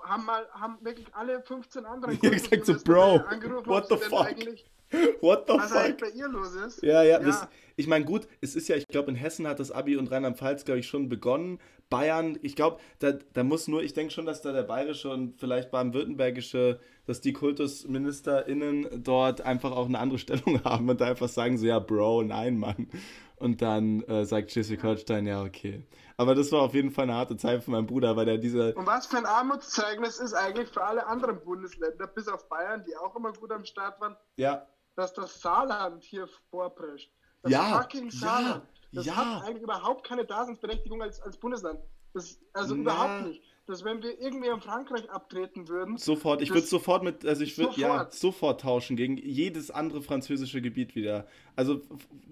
[0.00, 3.22] haben, mal, haben wirklich alle 15 anderen Ja, gesagt so, Bro,
[3.66, 4.26] what the fuck?
[4.26, 4.70] Eigentlich,
[5.20, 6.00] What the was eigentlich fuck?
[6.00, 6.82] bei ihr los ist.
[6.82, 9.70] Ja, ja, Das, ich meine, gut, es ist ja, ich glaube, in Hessen hat das
[9.70, 11.58] Abi und Rheinland-Pfalz, glaube ich, schon begonnen.
[11.90, 15.38] Bayern, ich glaube, da, da muss nur, ich denke schon, dass da der bayerische und
[15.38, 21.28] vielleicht baden-württembergische, dass die KultusministerInnen dort einfach auch eine andere Stellung haben und da einfach
[21.28, 22.90] sagen so, ja, Bro, nein, Mann.
[23.36, 25.86] Und dann äh, sagt Schleswig-Holstein, ja, okay.
[26.18, 28.74] Aber das war auf jeden Fall eine harte Zeit für meinen Bruder, weil der diese,
[28.74, 32.94] Und was für ein Armutszeugnis ist eigentlich für alle anderen Bundesländer, bis auf Bayern, die
[32.96, 37.10] auch immer gut am Start waren, ja, dass das Saarland hier vorprescht.
[37.42, 38.62] Das Ja, fucking ja, Saarland.
[38.92, 39.16] Das ja.
[39.16, 41.80] hat eigentlich überhaupt keine Daseinsberechtigung als, als Bundesland.
[42.12, 42.80] Das, also Na.
[42.82, 43.42] überhaupt nicht.
[43.68, 47.42] Dass wenn wir irgendwie an Frankreich abtreten würden, Sofort, ich Das- würde sofort mit, also
[47.44, 48.62] ich würde ja Sofort.
[48.62, 51.26] tauschen gegen jedes andere französische Gebiet wieder.
[51.54, 51.82] Also,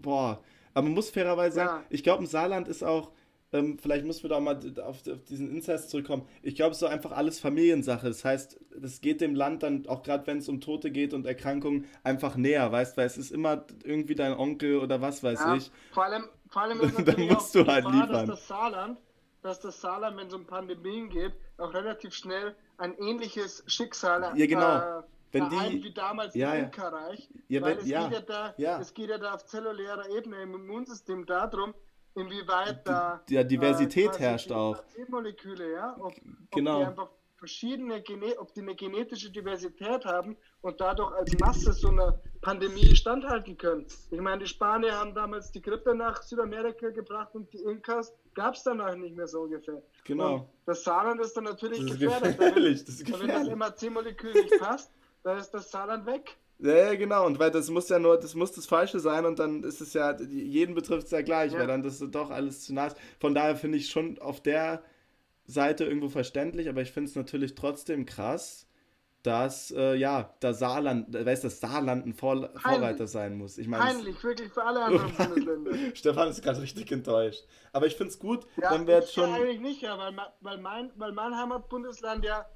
[0.00, 0.42] boah.
[0.72, 1.86] Aber man muss fairerweise sagen, Ja.
[1.90, 3.10] ich glaube, im Saarland ist auch,
[3.52, 6.26] ähm, vielleicht müssen wir da mal auf, auf diesen Inzest zurückkommen.
[6.42, 8.08] Ich glaube, es ist so einfach alles Familiensache.
[8.08, 11.26] Das heißt, es geht dem Land dann, auch gerade wenn es um Tote geht und
[11.26, 15.38] Erkrankungen, einfach näher, weißt du, weil es ist immer irgendwie dein Onkel oder was weiß
[15.40, 15.70] ja, ich.
[15.92, 18.26] vor allem, vor allem ist Dann musst du halt Gefahr, liefern.
[18.26, 18.98] das Saarland,
[19.46, 24.46] dass das Saarland, wenn es um Pandemien geht, auch relativ schnell ein ähnliches Schicksal Ja,
[24.46, 24.98] genau.
[25.00, 27.28] äh, Wenn die- wie damals Ja, im Imkerreich.
[27.48, 28.80] Ja, weil wenn- es, ja, geht ja da, ja.
[28.80, 31.74] es geht ja da auf zellulärer Ebene im Immunsystem darum,
[32.14, 34.82] inwieweit da ja, Diversität quasi herrscht die auch.
[35.08, 36.14] Moleküle, ja, ob,
[36.52, 36.76] Genau.
[36.76, 37.08] ob die einfach
[37.46, 42.94] verschiedene Gene ob die eine genetische Diversität haben und dadurch als Masse so einer Pandemie
[42.96, 43.86] standhalten können.
[44.10, 48.54] Ich meine, die Spanier haben damals die Grippe nach Südamerika gebracht und die Inkas gab
[48.54, 49.80] es danach nicht mehr so ungefähr.
[50.04, 50.34] Genau.
[50.34, 52.36] Und das Saarland ist dann natürlich Das ist gefährdet.
[52.38, 53.54] gefährlich, das ist Wenn das gefährlich.
[53.54, 54.90] MAC-Molekül nicht passt,
[55.22, 56.36] dann ist das Saarland weg.
[56.58, 57.26] Ja, ja, genau.
[57.26, 59.92] Und weil das muss ja nur, das muss das Falsche sein und dann ist es
[59.92, 61.60] ja, jeden betrifft es ja gleich, Ja.
[61.60, 62.96] weil dann das doch alles zu nah ist.
[63.20, 64.82] Von daher finde ich schon auf der
[65.46, 68.66] Seite irgendwo verständlich, aber ich finde es natürlich trotzdem krass,
[69.22, 73.58] dass, äh, ja, da Saarland, da weiß das Saarland ein Vor Vorreiter sein muss.
[73.58, 75.72] Ich meine, Peinlich, wirklich für alle anderen Bundesländer.
[75.94, 77.44] Stefan ist gerade richtig enttäuscht.
[77.72, 79.32] Aber ich finde es gut, Ja, wenn wir jetzt ich schon.
[79.32, 82.46] eigentlich nicht, ja, weil, weil, mein, weil mein Heimatbundesland ja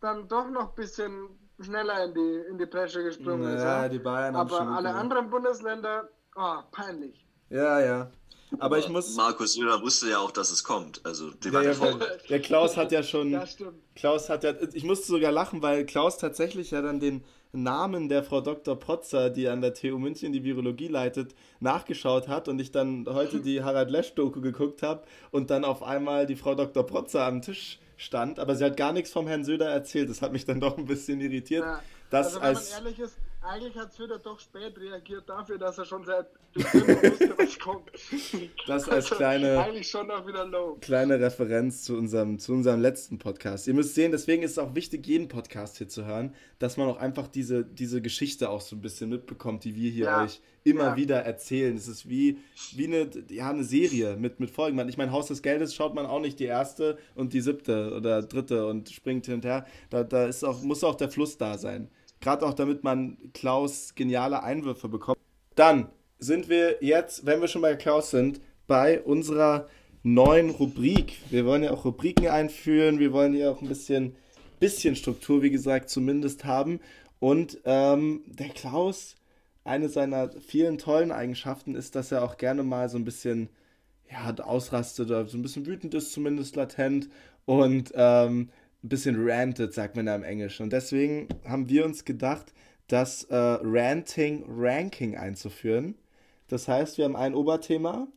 [0.00, 3.62] dann doch noch ein bisschen schneller in die, in die Bresche gesprungen ist.
[3.62, 3.88] Ja, Ja.
[3.88, 7.26] die Bayern Aber alle anderen Bundesländer, oh, peinlich.
[7.50, 8.10] Ja, ja.
[8.58, 9.14] Aber ich muss.
[9.14, 11.00] Markus Söder wusste ja auch, dass es kommt.
[11.04, 13.32] Also, die Ja, war ja, ja, weil, der Klaus hat ja schon.
[13.32, 13.74] Das stimmt.
[13.94, 18.22] Klaus hat ja, ich musste sogar lachen, weil Klaus tatsächlich ja dann den Namen der
[18.22, 18.76] Frau Dr.
[18.76, 23.40] Potzer, die an der TU München die Virologie leitet, nachgeschaut hat und ich dann heute
[23.40, 26.86] die Harald Lesch-Doku geguckt habe und dann auf einmal die Frau Dr.
[26.86, 30.08] Potzer am Tisch stand, aber sie hat gar nichts vom Herrn Söder erzählt.
[30.08, 31.64] Das hat mich dann doch ein bisschen irritiert.
[31.64, 31.82] Ja.
[32.08, 35.78] Das also wenn als, man ehrlich ist, eigentlich hat Söder doch spät reagiert dafür, dass
[35.78, 37.90] er schon seit Dezember wusste, was kommt.
[38.66, 40.76] Das als Also kleine- Eigentlich schon noch wieder low.
[40.80, 43.66] kleine Referenz zu unserem, zu unserem letzten Podcast.
[43.68, 46.88] Ihr müsst sehen, deswegen ist es auch wichtig, jeden Podcast hier zu hören, dass man
[46.88, 50.24] auch einfach diese, diese Geschichte auch so ein bisschen mitbekommt, die wir hier Ja.
[50.24, 50.96] euch immer Ja.
[50.96, 51.74] wieder erzählen.
[51.76, 52.38] Es ist wie,
[52.74, 54.76] wie eine, ja, eine Serie mit, mit Folgen.
[54.76, 57.94] Man- Ich meine, Haus des Geldes schaut man auch nicht die erste und die siebte
[57.94, 59.64] oder dritte und springt hin und her.
[59.88, 61.88] Da, da ist auch, muss auch der Fluss da sein.
[62.20, 65.18] Gerade auch damit man Klaus geniale Einwürfe bekommt.
[65.54, 69.68] Dann sind wir jetzt, wenn wir schon bei Klaus sind, bei unserer
[70.02, 71.18] neuen Rubrik.
[71.30, 74.16] Wir wollen ja auch Rubriken einführen, wir wollen ja auch ein bisschen,
[74.58, 76.80] bisschen Struktur, wie gesagt, zumindest haben.
[77.18, 79.16] Und ähm, der Klaus,
[79.64, 83.48] eine seiner vielen tollen Eigenschaften ist, dass er auch gerne mal so ein bisschen
[84.10, 87.08] ja, ausrastet oder so ein bisschen wütend ist, zumindest latent.
[87.44, 88.50] Und ähm,
[88.82, 90.64] ein bisschen rantet, sagt man da im Englischen.
[90.64, 92.52] Und deswegen haben wir uns gedacht,
[92.88, 95.94] das äh, Ranting Ranking einzuführen.
[96.48, 98.08] Das heißt, wir haben ein Oberthema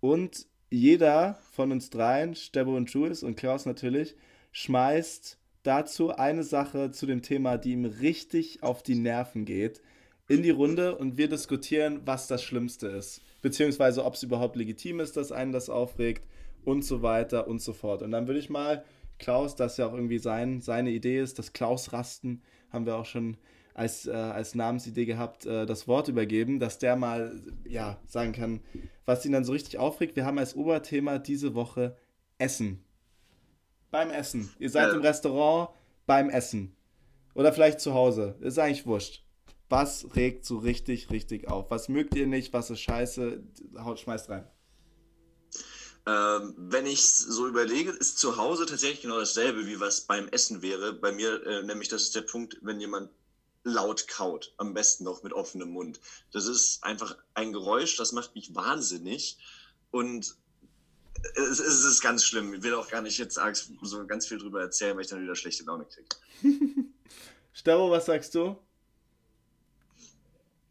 [0.00, 4.16] und jeder von uns dreien, Stebbo und Jules und Klaus natürlich,
[4.52, 9.80] schmeißt dazu eine Sache zu dem Thema, die ihm richtig auf die Nerven geht,
[10.28, 13.20] in die Runde und wir diskutieren, was das Schlimmste ist.
[13.42, 16.24] Beziehungsweise, ob es überhaupt legitim ist, dass einen das aufregt
[16.64, 18.02] und so weiter und so fort.
[18.02, 18.84] Und dann würde ich mal
[19.18, 23.36] Klaus, das ja auch irgendwie sein, seine Idee ist, das Klaus-Rasten, haben wir auch schon
[23.74, 28.60] als, äh, als Namensidee gehabt, äh, das Wort übergeben, dass der mal ja, sagen kann,
[29.04, 30.16] was ihn dann so richtig aufregt.
[30.16, 31.96] Wir haben als Oberthema diese Woche
[32.38, 32.82] Essen.
[33.90, 34.50] Beim Essen.
[34.58, 34.94] Ihr seid Ja.
[34.94, 35.70] im Restaurant
[36.06, 36.74] beim Essen.
[37.34, 38.36] Oder vielleicht zu Hause.
[38.40, 39.22] Ist eigentlich wurscht.
[39.68, 41.70] Was regt so richtig, richtig auf?
[41.70, 42.52] Was mögt ihr nicht?
[42.52, 43.42] Was ist scheiße?
[43.78, 44.46] Haut, schmeißt rein.
[46.06, 50.62] Ähm, wenn ich so überlege, ist zu Hause tatsächlich genau dasselbe, wie was beim Essen
[50.62, 50.92] wäre.
[50.92, 53.10] Bei mir, äh, nämlich, das ist der Punkt, wenn jemand
[53.64, 56.00] laut kaut, am besten noch mit offenem Mund.
[56.32, 59.38] Das ist einfach ein Geräusch, das macht mich wahnsinnig
[59.90, 60.36] und
[61.34, 62.54] es, es ist ganz schlimm.
[62.54, 63.40] Ich will auch gar nicht jetzt
[63.82, 66.08] so ganz viel drüber erzählen, weil ich dann wieder schlechte Laune kriege.
[67.52, 68.56] Stero, was sagst du?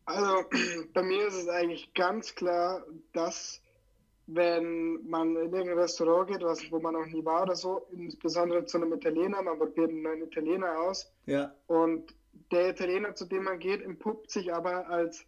[0.06, 0.46] Also,
[0.94, 3.60] bei mir ist es eigentlich ganz klar, dass
[4.28, 8.66] wenn man in irgendein Restaurant geht, was, wo man noch nie war oder so, insbesondere
[8.66, 11.12] zu einem Italiener, man probiert einen neuen Italiener aus.
[11.26, 11.54] Ja.
[11.68, 12.16] Und
[12.52, 15.26] der Italiener, zu dem man geht, entpuppt sich aber als,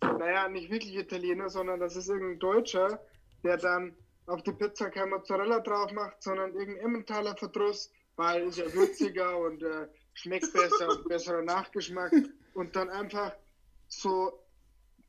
[0.00, 3.00] naja, nicht wirklich Italiener, sondern das ist irgendein Deutscher,
[3.42, 8.58] der dann auf die Pizza kein Mozzarella drauf macht, sondern irgendein Emmentaler Verdruss, weil ist
[8.58, 12.12] ja würziger und äh, schmeckt besser und besserer Nachgeschmack
[12.54, 13.34] und dann einfach
[13.88, 14.40] so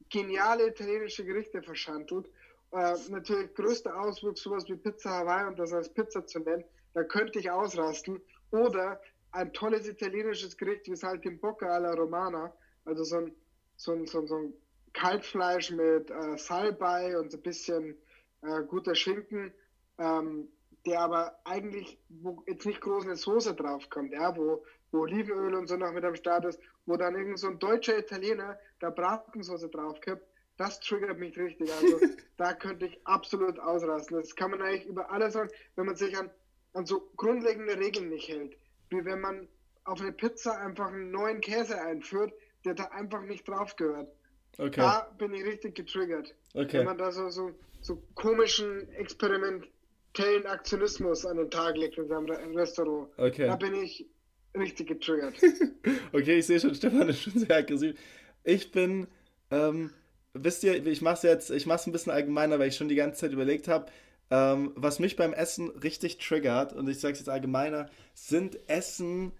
[0.09, 2.29] geniale italienische Gerichte verschandelt.
[2.75, 7.05] Äh, natürlich größter Auswuchs, sowas wie Pizza Hawaii und das als Pizza zu nennen, da
[7.05, 8.21] könnte ich ausrasten.
[8.51, 8.99] Oder
[9.31, 12.51] ein tolles italienisches Gericht wie Saltimbocca alla Romana,
[12.83, 13.35] also so ein,
[13.77, 14.53] so ein, so ein, so ein
[14.91, 17.95] Kalbfleisch mit äh, Salbei und so ein bisschen
[18.41, 19.53] äh, guter Schinken,
[19.97, 20.49] ähm,
[20.85, 25.67] der aber eigentlich, wo jetzt nicht groß eine Soße draufkommt, ja, wo, wo Olivenöl und
[25.67, 29.69] so noch mit am Start ist, wo dann irgend so ein deutscher Italiener da Bratensoße
[29.69, 30.27] draufkippt,
[30.57, 31.71] das triggert mich richtig.
[31.73, 31.99] Also
[32.37, 34.17] da könnte ich absolut ausrasten.
[34.17, 36.29] Das kann man eigentlich über alles sagen, wenn man sich an,
[36.73, 38.57] an so grundlegende Regeln nicht hält.
[38.89, 39.47] Wie wenn man
[39.83, 44.09] auf eine Pizza einfach einen neuen Käse einführt, der da einfach nicht drauf gehört.
[44.57, 44.79] Okay.
[44.79, 46.33] Da bin ich richtig getriggert.
[46.53, 46.79] Okay.
[46.79, 52.25] Wenn man da so, so, so komischen, experimentellen Aktionismus an den Tag legt in seinem
[52.55, 53.09] Restaurant.
[53.17, 53.47] Okay.
[53.47, 54.07] Da bin ich
[54.55, 55.35] richtig getriggert.
[56.13, 57.99] okay, ich sehe schon, Stefan ist schon sehr aggressiv.
[58.43, 59.07] Ich bin,
[59.51, 59.91] ähm,
[60.35, 62.89] wisst ihr, ich mache es jetzt, ich mache es ein bisschen allgemeiner, weil ich schon
[62.89, 63.87] die ganze Zeit überlegt habe,
[64.29, 69.31] ähm, was mich beim Essen richtig triggert, und ich sage es jetzt allgemeiner, sind Essen,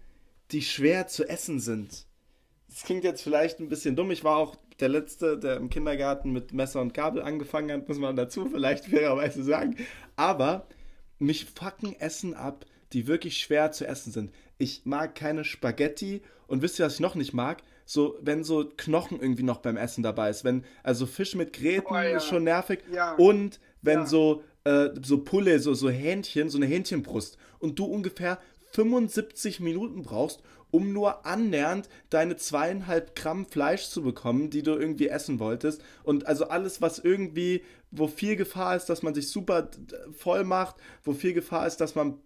[0.52, 2.06] die schwer zu essen sind.
[2.70, 4.12] Das klingt jetzt vielleicht ein bisschen dumm.
[4.12, 7.98] Ich war auch der Letzte, der im Kindergarten mit Messer und Gabel angefangen hat, muss
[7.98, 9.78] man dazu vielleicht fairerweise sagen.
[10.16, 10.68] Aber
[11.18, 14.32] mich fucken Essen ab, die wirklich schwer zu essen sind.
[14.58, 17.64] Ich mag keine Spaghetti und wisst ihr, was ich noch nicht mag?
[17.86, 20.44] So, wenn so Knochen irgendwie noch beim Essen dabei ist.
[20.44, 22.18] Wenn, also Fisch mit Gräten oh, ja.
[22.18, 22.80] ist schon nervig.
[22.92, 23.14] Ja.
[23.16, 24.06] Und wenn ja.
[24.06, 28.40] so, äh, so Pulle, so, so Hähnchen, so eine Hähnchenbrust und du ungefähr
[28.72, 35.08] 75 Minuten brauchst, um nur annähernd deine zweieinhalb Gramm Fleisch zu bekommen, die du irgendwie
[35.08, 35.82] essen wolltest.
[36.04, 39.70] Und also alles, was irgendwie, wo viel Gefahr ist, dass man sich super
[40.18, 42.20] voll macht, wo viel Gefahr ist, dass man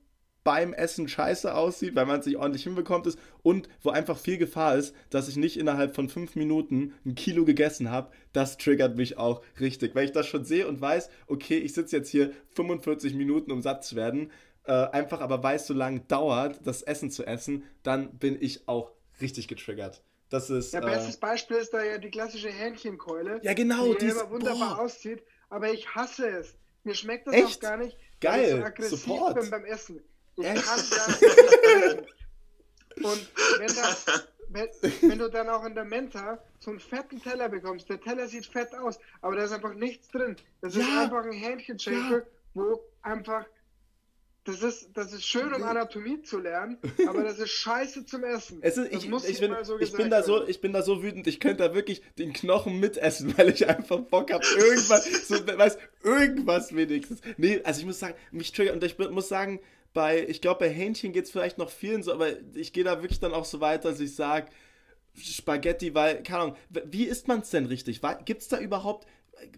[0.44, 4.38] beim Essen scheiße aussieht, weil man es nicht ordentlich hinbekommt ist und wo einfach viel
[4.38, 8.96] Gefahr ist, dass ich nicht innerhalb von fünf Minuten ein Kilo gegessen habe, das triggert
[8.96, 9.96] mich auch richtig.
[9.96, 13.62] Weil ich das schon sehe und weiß, okay, ich sitze jetzt hier 45 Minuten, um
[13.62, 14.32] satt zu werden,
[14.66, 18.92] äh, einfach aber weiß, so lange dauert, das Essen zu essen, dann bin ich auch
[19.22, 20.04] richtig getriggert.
[20.30, 20.74] Das ist.
[20.74, 23.40] Ja, bestes äh, Beispiel ist da ja die klassische Hähnchenkeule.
[23.42, 23.94] Ja, genau.
[23.94, 24.84] Die, die immer wunderbar boah.
[24.84, 26.56] aussieht, aber ich hasse es.
[26.84, 27.58] Mir schmeckt das Echt?
[27.58, 28.34] auch gar nicht, Geil.
[28.34, 29.40] weil ich so aggressiv Support.
[29.40, 30.02] bin beim Essen.
[30.40, 31.22] Ich kann das
[33.02, 34.06] Und wenn, das,
[34.50, 34.68] wenn,
[35.02, 38.46] wenn, du dann auch in der Mensa so einen fetten Teller bekommst, der Teller sieht
[38.46, 40.36] fett aus, aber da ist einfach nichts drin.
[40.62, 40.82] Das ja.
[40.82, 42.26] ist einfach ein Hähnchenschenkel, ja.
[42.54, 43.46] wo einfach
[44.46, 48.60] das ist, das ist schön, um Anatomie zu lernen, aber das ist scheiße zum Essen.
[48.62, 51.28] Es ist, ich, ich, bin, so ich, bin da so, ich bin da so wütend,
[51.28, 55.78] ich könnte da wirklich den Knochen mitessen, weil ich einfach Bock habe, irgendwas, so, weiß,
[56.04, 57.22] irgendwas wenigstens.
[57.38, 59.60] Nee, also ich muss sagen, mich triggert, und ich muss sagen,
[59.94, 63.02] bei, ich glaube, bei Hähnchen geht es vielleicht noch vielen so, aber ich gehe da
[63.02, 64.48] wirklich dann auch so weit, dass ich sage,
[65.16, 68.02] Spaghetti, weil, keine Ahnung, wie isst man es denn richtig?
[68.26, 69.08] Gibt es da überhaupt,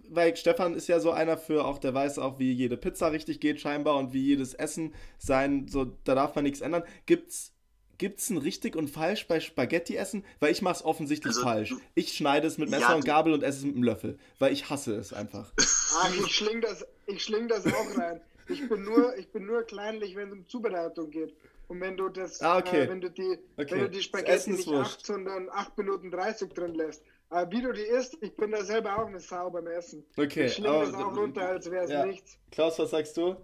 [0.10, 3.40] weil Stefan ist ja so einer für auch, der weiß auch, wie jede Pizza richtig
[3.40, 6.84] geht scheinbar und wie jedes Essen sein, so, da darf man nichts ändern.
[7.06, 7.54] Gibt's
[8.02, 10.26] Gibt's ein richtig und falsch bei Spaghetti essen?
[10.40, 11.76] Weil ich mache es offensichtlich also, falsch.
[11.94, 14.52] Ich schneide es mit Messer ja, und Gabel und esse es mit einem Löffel, weil
[14.52, 15.54] ich hasse es einfach.
[15.60, 18.20] Ach, ich schling das, ich schling das auch rein.
[18.52, 21.34] Ich bin nur, ich bin nur kleinlich, wenn es um Zubereitung geht.
[21.68, 22.84] Und wenn du das, ah, okay.
[22.84, 23.72] äh, wenn du die, okay.
[23.72, 27.04] wenn du die Spaghetti nicht 8, sondern 8 Minuten 30 drin lässt.
[27.30, 30.04] Aber wie du die isst, ich bin da selber auch eine Sau beim Essen.
[30.18, 30.48] Okay.
[30.48, 32.06] Ich schlinge das auch runter, als wäre es ja.
[32.06, 32.38] nichts.
[32.52, 33.38] Klaus, was sagst du?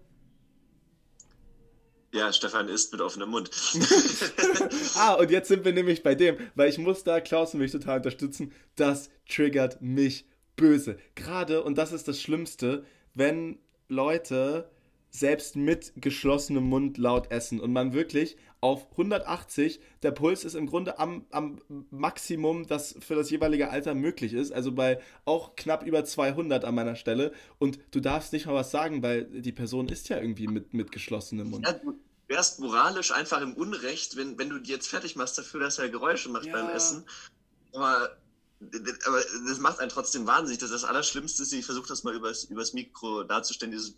[2.14, 3.50] Ja, Stefan isst mit offenem Mund.
[4.96, 7.72] ah, und jetzt sind wir nämlich bei dem, weil ich muss da Klaus und mich
[7.72, 8.54] total unterstützen.
[8.76, 10.26] Das triggert mich
[10.58, 10.98] böse.
[11.16, 14.70] Gerade, und das ist das Schlimmste, wenn Leute
[15.10, 20.68] selbst mit geschlossenem Mund laut essen und man wirklich auf 180, der Puls ist im
[20.68, 25.86] Grunde am, am Maximum, das für das jeweilige Alter möglich ist, also bei auch knapp
[25.86, 29.88] über 200 an meiner Stelle und du darfst nicht mal was sagen, weil die Person
[29.90, 31.66] ist ja irgendwie mit, mit geschlossenem Mund.
[31.66, 35.62] Ja, du, wärst moralisch einfach im Unrecht, wenn, wenn du die jetzt fertig machst dafür,
[35.62, 36.54] dass er Geräusche macht Ja.
[36.54, 37.06] beim Essen.
[37.74, 38.18] Aber,
[39.06, 40.60] aber das macht einen trotzdem wahnsinnig.
[40.60, 43.96] Das, das Allerschlimmste ist, ich versuche das mal übers, übers Mikro darzustellen, dieses,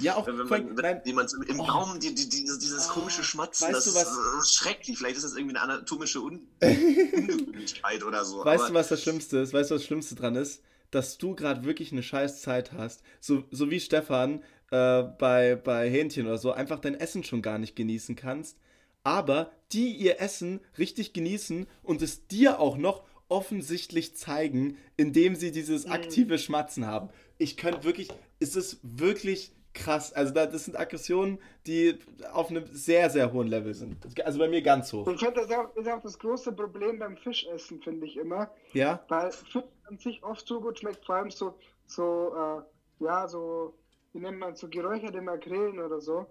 [0.00, 1.64] Ja, auch wenn, wenn, man, wenn nein, jemand im Oh.
[1.64, 4.98] Raum die, die, dieses, dieses Ah, komische Schmatzen, weißt das du ist was- äh, schrecklich.
[4.98, 8.44] Vielleicht ist das irgendwie eine anatomische Un Ungewöhnlichkeit oder so.
[8.44, 9.52] Weißt du, was das Schlimmste ist?
[9.52, 10.62] Weißt du, was das Schlimmste dran ist?
[10.90, 13.02] Dass du gerade wirklich eine scheiß Zeit hast.
[13.20, 17.58] So, so wie Stefan äh, bei, bei Hähnchen oder so, einfach dein Essen schon gar
[17.58, 18.58] nicht genießen kannst.
[19.02, 25.50] Aber die ihr Essen richtig genießen und es dir auch noch offensichtlich zeigen, indem sie
[25.52, 27.08] dieses aktive Schmatzen haben.
[27.38, 30.12] Ich könnte wirklich, es ist wirklich krass.
[30.12, 31.98] Also da, das sind Aggressionen, die
[32.32, 33.98] auf einem sehr, sehr hohen Level sind.
[34.24, 35.06] Also bei mir ganz hoch.
[35.08, 38.50] Ich finde, das ist auch das große Problem beim Fischessen, finde ich immer.
[38.72, 39.04] Ja?
[39.08, 43.74] Weil Fisch an sich oft so gut schmeckt, vor allem so, so äh, ja, so,
[44.12, 46.26] wie nennt man so geräucherte Makrelen oder so.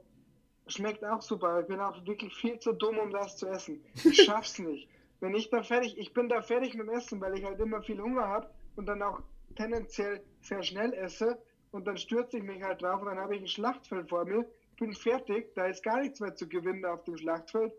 [0.67, 1.59] Schmeckt auch super.
[1.61, 3.83] Ich bin auch wirklich viel zu dumm, um das zu essen.
[4.03, 4.87] Ich schaff's nicht.
[5.19, 7.81] Wenn ich da fertig, ich bin da fertig mit dem Essen, weil ich halt immer
[7.81, 9.21] viel Hunger habe und dann auch
[9.55, 11.37] tendenziell sehr schnell esse
[11.73, 14.45] und dann stürze ich mich halt drauf und dann habe ich ein Schlachtfeld vor mir,
[14.79, 17.73] bin fertig, da ist gar nichts mehr zu gewinnen auf dem Schlachtfeld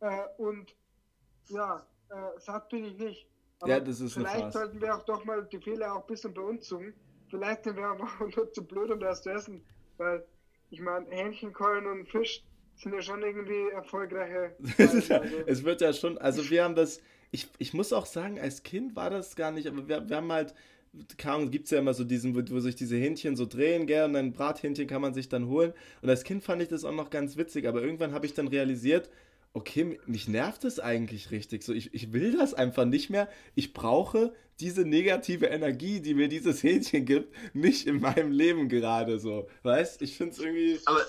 [0.00, 0.74] äh, und
[1.48, 3.26] ja, äh, satt bin ich nicht.
[3.66, 6.42] Ja, das ist vielleicht sollten wir auch doch mal die Fehler auch ein bisschen bei
[6.42, 6.94] uns suchen.
[7.28, 9.64] Vielleicht sind wir auch nur zu blöd, um das zu essen,
[9.96, 10.24] weil
[10.70, 12.44] ich meine, Hähnchenkeulen und Fisch
[12.76, 14.54] sind ja schon irgendwie erfolgreiche.
[15.08, 15.36] Ja, also.
[15.46, 18.94] es wird ja schon, also wir haben das, ich, ich muss auch sagen, als Kind
[18.94, 20.54] war das gar nicht, aber wir, wir haben halt,
[21.50, 24.16] gibt es ja immer so diesen, wo, wo sich diese Hähnchen so drehen, gell, und
[24.16, 25.72] ein Brathähnchen kann man sich dann holen.
[26.02, 28.48] Und als Kind fand ich das auch noch ganz witzig, aber irgendwann habe ich dann
[28.48, 29.10] realisiert,
[29.52, 31.62] okay, mich nervt es eigentlich richtig.
[31.62, 33.28] So, ich, ich will das einfach nicht mehr.
[33.54, 39.18] Ich brauche diese negative Energie, die mir dieses Hähnchen gibt, nicht in meinem Leben gerade
[39.18, 39.48] so.
[39.62, 40.02] Weißt?
[40.02, 40.80] Ich finde es irgendwie.
[40.84, 41.04] aber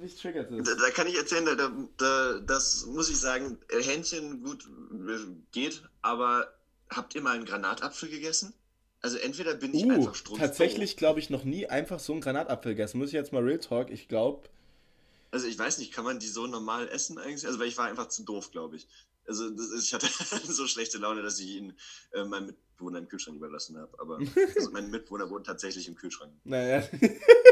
[0.00, 0.64] Mich triggert es.
[0.64, 5.18] Da, da kann ich erzählen, da, da, das muss ich sagen, äh, Hähnchen gut äh,
[5.52, 6.54] geht, aber
[6.90, 8.52] habt ihr mal einen Granatapfel gegessen?
[9.04, 10.38] Also entweder bin ich Uh, einfach strunzdoof.
[10.38, 12.96] tatsächlich glaube ich noch nie einfach so einen Granatapfel gegessen.
[12.96, 14.48] Muss ich jetzt mal Real Talk, ich glaube.
[15.30, 17.46] Also ich weiß nicht, kann man die so normal essen eigentlich?
[17.46, 18.88] Also weil ich war einfach zu doof, glaube ich.
[19.28, 20.06] Also ist, ich hatte
[20.50, 21.74] so schlechte Laune, dass ich ihn
[22.12, 23.92] äh, meinem Mitbewohner im Kühlschrank überlassen habe.
[24.00, 24.20] Aber
[24.56, 26.32] also mein Mitbewohner wohnt tatsächlich im Kühlschrank.
[26.44, 26.88] Naja.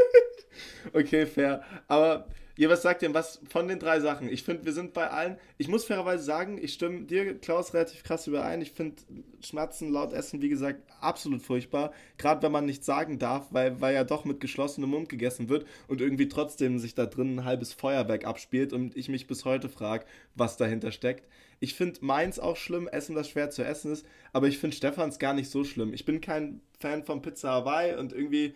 [0.94, 1.62] okay, fair.
[1.86, 4.28] Aber ihr, was sagt ihr, was von den drei Sachen?
[4.28, 5.36] Ich finde, wir sind bei allen.
[5.58, 8.60] Ich muss fairerweise sagen, ich stimme dir, Klaus, relativ krass überein.
[8.60, 9.02] Ich finde
[9.40, 11.92] Schmatzen laut Essen, wie gesagt, absolut furchtbar.
[12.18, 15.66] Gerade wenn man nichts sagen darf, weil, weil ja doch mit geschlossenem Mund gegessen wird
[15.88, 19.68] und irgendwie trotzdem sich da drin ein halbes Feuerwerk abspielt und ich mich bis heute
[19.68, 21.26] frage, was dahinter steckt.
[21.60, 25.20] Ich finde meins auch schlimm, Essen, das schwer zu essen ist, aber ich finde Stefans
[25.20, 25.94] gar nicht so schlimm.
[25.94, 28.54] Ich bin kein Fan von Pizza Hawaii und irgendwie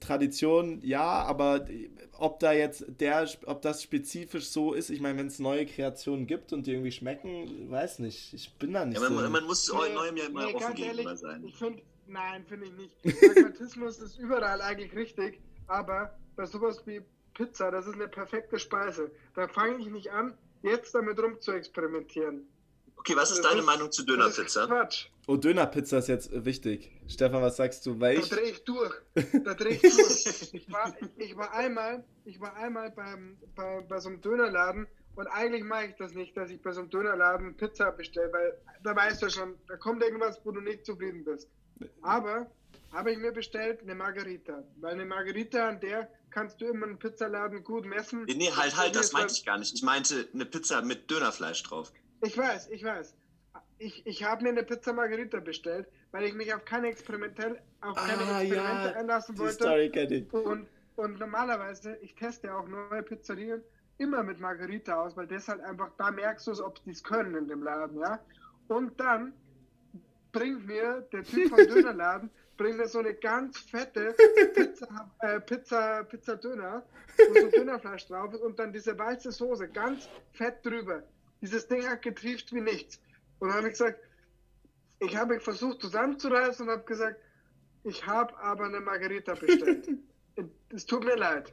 [0.00, 1.66] Tradition, ja, aber
[2.18, 6.26] ob da jetzt der, ob das spezifisch so ist, ich meine, wenn es neue Kreationen
[6.26, 8.32] gibt und die irgendwie schmecken, weiß nicht.
[8.34, 9.14] Ich bin da nicht Ja, so.
[9.14, 11.44] man, man muss Nee, neuem ja immer nee, offen ganz gegenüber ehrlich, sein.
[11.44, 12.96] Ich finde, nein, finde ich nicht.
[13.20, 17.02] Pragmatismus ist überall eigentlich richtig, aber bei sowas wie
[17.34, 19.10] Pizza, das ist eine perfekte Speise.
[19.34, 22.48] Da fange ich nicht an, jetzt damit rum zu experimentieren.
[22.96, 24.66] Okay, was ist Das deine ist- Meinung zu Das ist Dönerpizza?
[24.66, 25.06] Quatsch.
[25.26, 26.90] oh, Dönerpizza ist jetzt wichtig.
[27.08, 28.00] Stefan, was sagst du?
[28.00, 28.28] Weil Da ich.
[28.30, 28.94] drehe ich durch.
[29.44, 30.50] Da drehe ich durch.
[30.54, 35.26] Ich war, ich war einmal, ich war einmal beim, bei, bei so einem Dönerladen und
[35.28, 38.96] eigentlich mache ich das nicht, dass ich bei so einem Dönerladen Pizza bestelle, weil da
[38.96, 41.48] weißt du schon, da kommt irgendwas, wo du nicht zufrieden bist.
[42.02, 42.50] Aber
[42.92, 44.62] habe ich mir bestellt eine Margarita.
[44.76, 48.24] Weil eine Margarita, an der kannst du immer einen Pizzaladen gut messen.
[48.24, 49.74] Nee, nee, halt, halt, das meinte ich gar nicht.
[49.74, 51.92] Ich meinte eine Pizza mit Dönerfleisch drauf.
[52.24, 53.14] Ich weiß, ich weiß.
[53.78, 57.96] Ich, ich habe mir eine Pizza Margarita bestellt, weil ich mich auf keine experimentell auf
[57.96, 59.54] keine Ah, Experimente ja, einlassen wollte.
[59.54, 60.32] Story kenne ich.
[60.32, 63.62] Und, und normalerweise, ich teste ja auch neue Pizzerien
[63.98, 67.02] immer mit Margarita aus, weil das halt einfach, da merkst du es, ob die es
[67.02, 68.20] können in dem Laden, ja.
[68.68, 69.34] Und dann
[70.32, 74.14] bringt mir der Typ vom Dönerladen, bringt mir so eine ganz fette
[74.54, 76.84] Pizza, äh, Pizza, Pizza Döner,
[77.28, 81.02] wo so Dönerfleisch drauf ist und dann diese weiße Soße ganz fett drüber.
[81.44, 82.98] Dieses Ding hat getrieft wie nichts.
[83.38, 84.00] Und dann habe ich gesagt,
[84.98, 87.20] ich habe versucht zusammenzureißen und habe gesagt,
[87.82, 89.90] ich habe aber eine Margarita bestellt.
[90.70, 91.52] es tut mir leid.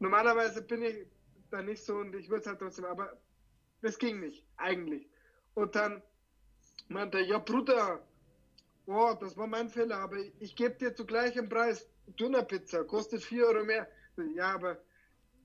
[0.00, 1.06] Normalerweise bin ich
[1.52, 3.16] da nicht so und ich würde es halt trotzdem, aber
[3.80, 5.08] das ging nicht, eigentlich.
[5.54, 6.02] Und dann
[6.88, 8.04] meinte er, ja Bruder,
[8.86, 13.46] oh, das war mein Fehler, aber ich gebe dir zu gleichem Preis Dönerpizza, kostet 4
[13.46, 13.88] Euro mehr.
[14.34, 14.78] Ja, aber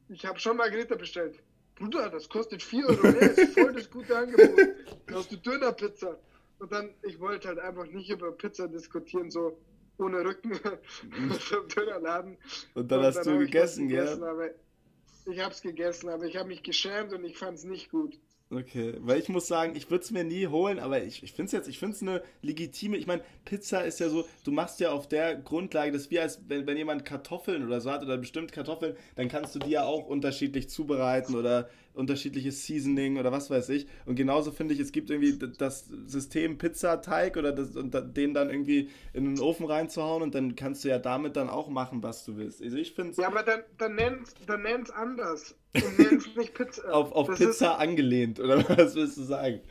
[0.10, 1.44] ich habe schon Margarita bestellt.
[1.76, 4.60] Bruder, das kostet 4 Euro mehr, das ist voll das gute Angebot.
[5.08, 6.18] Da hast du Dönerpizza.
[6.60, 9.58] Und dann, ich wollte halt einfach nicht über Pizza diskutieren, so
[9.98, 10.54] ohne Rücken
[11.40, 12.38] vom Dönerladen.
[12.74, 14.24] Und dann hast du hab ich was gegessen, gell?
[14.24, 14.50] aber
[15.26, 18.18] ich habe es gegessen, aber ich habe mich geschämt und ich fand es nicht gut.
[18.56, 21.48] Okay, weil ich muss sagen, ich würde es mir nie holen, aber ich, ich finde
[21.48, 24.80] es jetzt, ich finde es eine legitime, ich meine, Pizza ist ja so, du machst
[24.80, 28.18] ja auf der Grundlage, dass wir als, wenn, wenn jemand Kartoffeln oder so hat oder
[28.18, 33.50] bestimmt Kartoffeln, dann kannst du die ja auch unterschiedlich zubereiten oder unterschiedliches Seasoning oder was
[33.50, 33.88] weiß ich.
[34.06, 38.50] Und genauso finde ich, es gibt irgendwie das System Pizzateig oder das, und den dann
[38.50, 42.26] irgendwie in den Ofen reinzuhauen und dann kannst du ja damit dann auch machen, was
[42.26, 42.62] du willst.
[42.62, 45.56] Also ich finde Ja, aber dann, dann nenn's, dann nenn's anders.
[45.80, 46.84] Und nenn's nicht Pizza.
[46.92, 49.62] auf, auf Das Pizza Ist, angelehnt, oder was willst du sagen?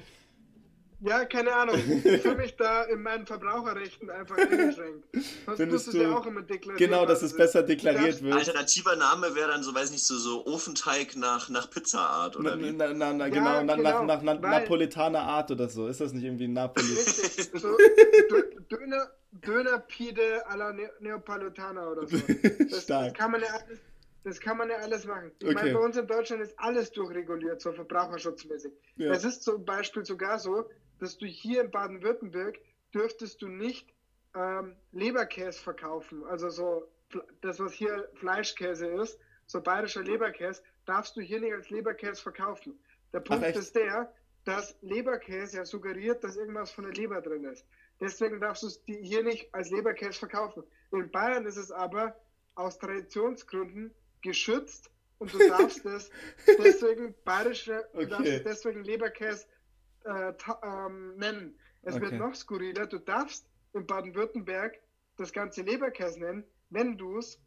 [1.04, 1.76] Ja, keine Ahnung.
[2.04, 5.04] Ich fühle mich da in meinen Verbraucherrechten einfach eingeschränkt.
[5.12, 6.78] Sonst Findest musst du es ja auch immer deklarieren.
[6.90, 8.34] Genau, dass es besser deklariert wird.
[8.34, 12.58] Alternativer Name wäre dann so, weiß nicht, so, so Ofenteig nach, nach Pizzaart Na, oder
[12.60, 12.72] wie?
[12.72, 15.86] na, na, na, Ja, genau, na, genau, nach, nach, nach Napoletaner Art oder so.
[15.88, 16.86] Ist das nicht irgendwie Napoli?
[16.92, 17.50] Richtig.
[17.60, 17.68] So,
[18.30, 22.16] Dö- Döner, Dönerpide à la Ne- Neapolitana oder so.
[22.70, 23.08] Das, Stark.
[23.08, 23.78] das, kann man ja alles,
[24.24, 25.30] das kann man ja alles machen.
[25.38, 25.54] Ich Okay.
[25.54, 28.72] meine, bei uns in Deutschland ist alles durchreguliert, so verbraucherschutzmäßig.
[28.96, 29.12] Ja.
[29.12, 30.64] Es ist zum Beispiel sogar so,
[31.02, 32.60] dass du hier in Baden-Württemberg
[32.94, 33.92] dürftest du nicht
[34.36, 36.24] ähm, Leberkäse verkaufen.
[36.26, 36.84] Also so
[37.40, 42.78] das, was hier Fleischkäse ist, so bayerischer Leberkäse, darfst du hier nicht als Leberkäse verkaufen.
[43.12, 43.58] Der Punkt echt?
[43.58, 47.66] ist der, dass Leberkäse ja suggeriert, dass irgendwas von der Leber drin ist.
[48.00, 50.62] Deswegen darfst du es hier nicht als Leberkäse verkaufen.
[50.92, 52.14] In Bayern ist es aber
[52.54, 54.88] aus Traditionsgründen geschützt
[55.18, 56.10] und du darfst es
[56.46, 58.36] deswegen bayerische, Okay.
[58.36, 59.46] es deswegen Leberkäse
[60.04, 60.32] äh,
[60.64, 61.58] ähm, nennen.
[61.82, 62.02] Es Okay.
[62.04, 64.78] wird noch skurriler, du darfst in Baden-Württemberg
[65.16, 67.40] das ganze Leberkäse nennen, wenn du es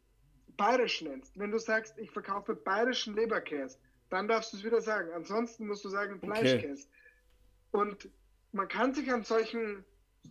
[0.56, 1.38] bayerisch nennst.
[1.38, 3.78] Wenn du sagst, ich verkaufe bayerischen Leberkäse,
[4.10, 5.10] dann darfst du es wieder sagen.
[5.14, 6.86] Ansonsten musst du sagen Fleischkäse.
[7.72, 8.08] Und
[8.52, 9.84] man kann sich an solchen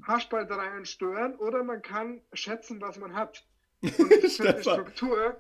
[0.04, 3.46] Haarspaltereien stören oder man kann schätzen, was man hat.
[3.82, 4.62] Und ich finde die.
[4.62, 5.40] Struktur,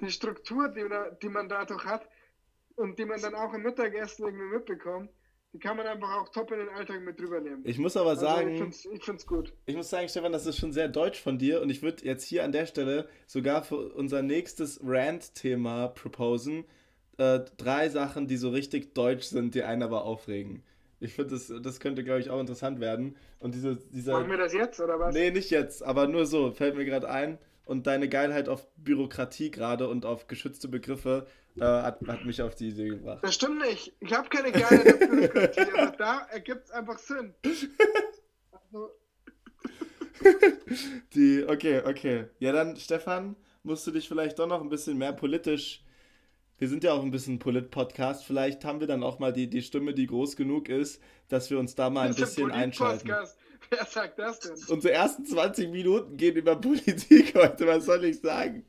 [0.00, 2.08] die Struktur, die, man- die man dadurch hat
[2.76, 5.10] und die man dann auch im Mittagessen irgendwie mitbekommt,
[5.52, 7.62] die kann man einfach auch top in den Alltag mit drüber nehmen.
[7.64, 9.52] Ich muss aber Also ich sagen, finde es ich find's gut.
[9.66, 12.24] ich muss sagen, Stefan, das ist schon sehr deutsch von dir und ich würde jetzt
[12.24, 16.64] hier an der Stelle sogar für unser nächstes Rant-Thema proposen.
[17.16, 20.62] Äh, drei Sachen, die so richtig deutsch sind, die einen aber aufregen.
[21.00, 23.16] Ich finde, das, das könnte, glaube ich, auch interessant werden.
[23.38, 24.14] Und diese, dieser.
[24.14, 25.14] Machen wir das jetzt oder was?
[25.14, 27.38] Nee, nicht jetzt, aber nur so, fällt mir gerade ein.
[27.68, 31.26] Und deine Geilheit auf Bürokratie gerade und auf geschützte Begriffe
[31.58, 33.18] äh, hat, hat mich auf die Idee gebracht.
[33.22, 33.92] Das stimmt nicht.
[34.00, 37.34] Ich habe keine geile Bürokratie, aber da ergibt es einfach Sinn.
[38.50, 38.90] Also,
[41.14, 42.28] Die, okay, okay.
[42.38, 45.84] Ja, dann, Stefan, musst du dich vielleicht doch noch ein bisschen mehr politisch.
[46.56, 48.24] Wir sind ja auch ein bisschen Polit-Podcast.
[48.24, 51.58] Vielleicht haben wir dann auch mal die, die Stimme, die groß genug ist, dass wir
[51.58, 53.08] uns da mal ein bisschen einschalten.
[53.08, 53.38] Polit-Podcast.
[53.70, 54.52] Wer sagt das denn?
[54.68, 57.66] Unsere ersten 20 Minuten gehen über Politik heute.
[57.66, 58.64] Was soll ich sagen?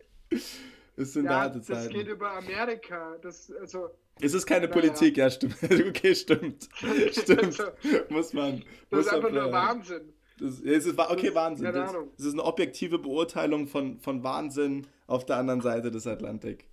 [0.96, 1.94] Es sind Ja, harte das Zeiten.
[1.94, 3.16] geht über Amerika.
[3.22, 3.90] Das, also,
[4.22, 4.74] Es ist keine Naja.
[4.74, 5.56] Politik, ja, stimmt.
[5.88, 6.68] Okay, stimmt.
[7.12, 7.60] Stimmt.
[7.60, 7.64] Also,
[8.10, 8.60] muss man.
[8.90, 9.52] das muss ist einfach nur.
[9.52, 10.14] Wahnsinn.
[10.40, 11.66] Das, es ist, okay, Das- Wahnsinn.
[11.66, 12.12] keine Das, Ahnung.
[12.18, 16.68] das ist eine objektive Beurteilung von, von Wahnsinn auf der anderen Seite des Atlantik.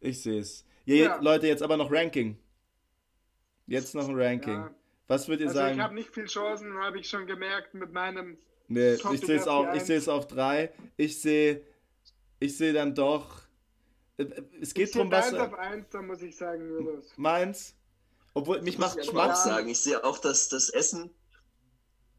[0.00, 0.64] Ich sehe es.
[0.84, 1.18] Ja, Ja.
[1.20, 2.38] Leute, jetzt aber noch Ranking.
[3.66, 4.54] Jetzt noch ein Ranking.
[4.54, 4.74] Ja.
[5.08, 5.82] Was würdet ihr Also ich sagen?
[5.82, 8.38] habe nicht viel Chancen, habe ich schon gemerkt mit meinem.
[8.68, 9.86] Nee, Top ich sehe es auf die auch, ich Eins.
[9.86, 10.72] sehe es auf drei.
[10.96, 11.62] Ich sehe,
[12.40, 13.42] ich sehe dann doch.
[14.18, 15.26] äh, äh, Es geht Ich drum, was.
[15.32, 17.16] eins auf eins, da muss ich sagen, nur das.
[17.16, 17.74] Meins.
[18.34, 21.10] Obwohl, mich macht Ich auch sagen, ich sehe auch das, das Essen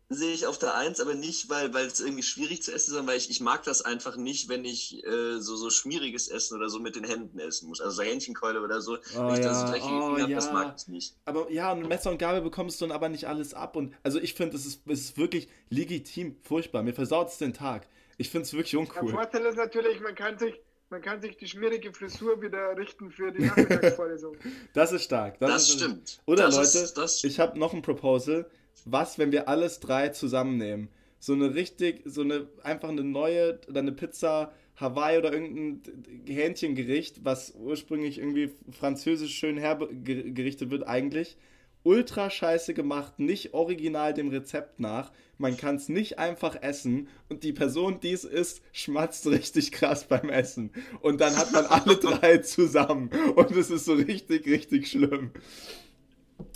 [0.10, 2.86] sehe ich auf der Eins, aber nicht, weil, weil es irgendwie schwierig zu essen ist,
[2.88, 6.55] sondern weil ich, ich mag das einfach nicht, wenn ich äh, so, so schmieriges Essen
[6.58, 7.82] oder so mit den Händen essen muss.
[7.82, 8.93] Also so Hähnchenkeule oder so.
[9.18, 10.53] Oh wenn ich da ja, so dreckige oh Finger habe, das ja.
[10.53, 11.16] mag ich nicht.
[11.26, 13.76] Aber ja, und Messer und Gabel bekommst du dann aber nicht alles ab.
[13.76, 16.84] Und also ich finde, es ist, es ist wirklich legitim furchtbar.
[16.84, 17.88] Mir versaut es den Tag.
[18.18, 19.12] Ich finde es wirklich Der uncool.
[19.12, 20.55] Vorteil ist natürlich, man kann sich,
[20.89, 24.38] man kann sich die schmierige Frisur wieder richten für die Nachmittagsvorlesung.
[24.74, 25.38] Das ist stark.
[25.39, 26.20] Das, Das ist, stimmt.
[26.26, 28.49] Oder Das Leute, ist- das- ich habe noch ein Proposal.
[28.86, 30.89] Was, wenn wir alles drei zusammennehmen?
[31.19, 35.82] So eine richtig, so eine, einfach eine neue, oder eine Pizza Hawaii oder irgendein
[36.28, 41.38] Hähnchengericht, was ursprünglich irgendwie französisch schön hergerichtet wird eigentlich.
[41.84, 45.11] Ultra scheiße gemacht, nicht original dem Rezept nach.
[45.38, 50.03] Man kann es nicht einfach essen und die Person, die es isst, schmatzt richtig krass
[50.03, 50.71] beim Essen.
[51.01, 55.32] Und dann hat man alle drei zusammen und es ist so richtig, richtig schlimm.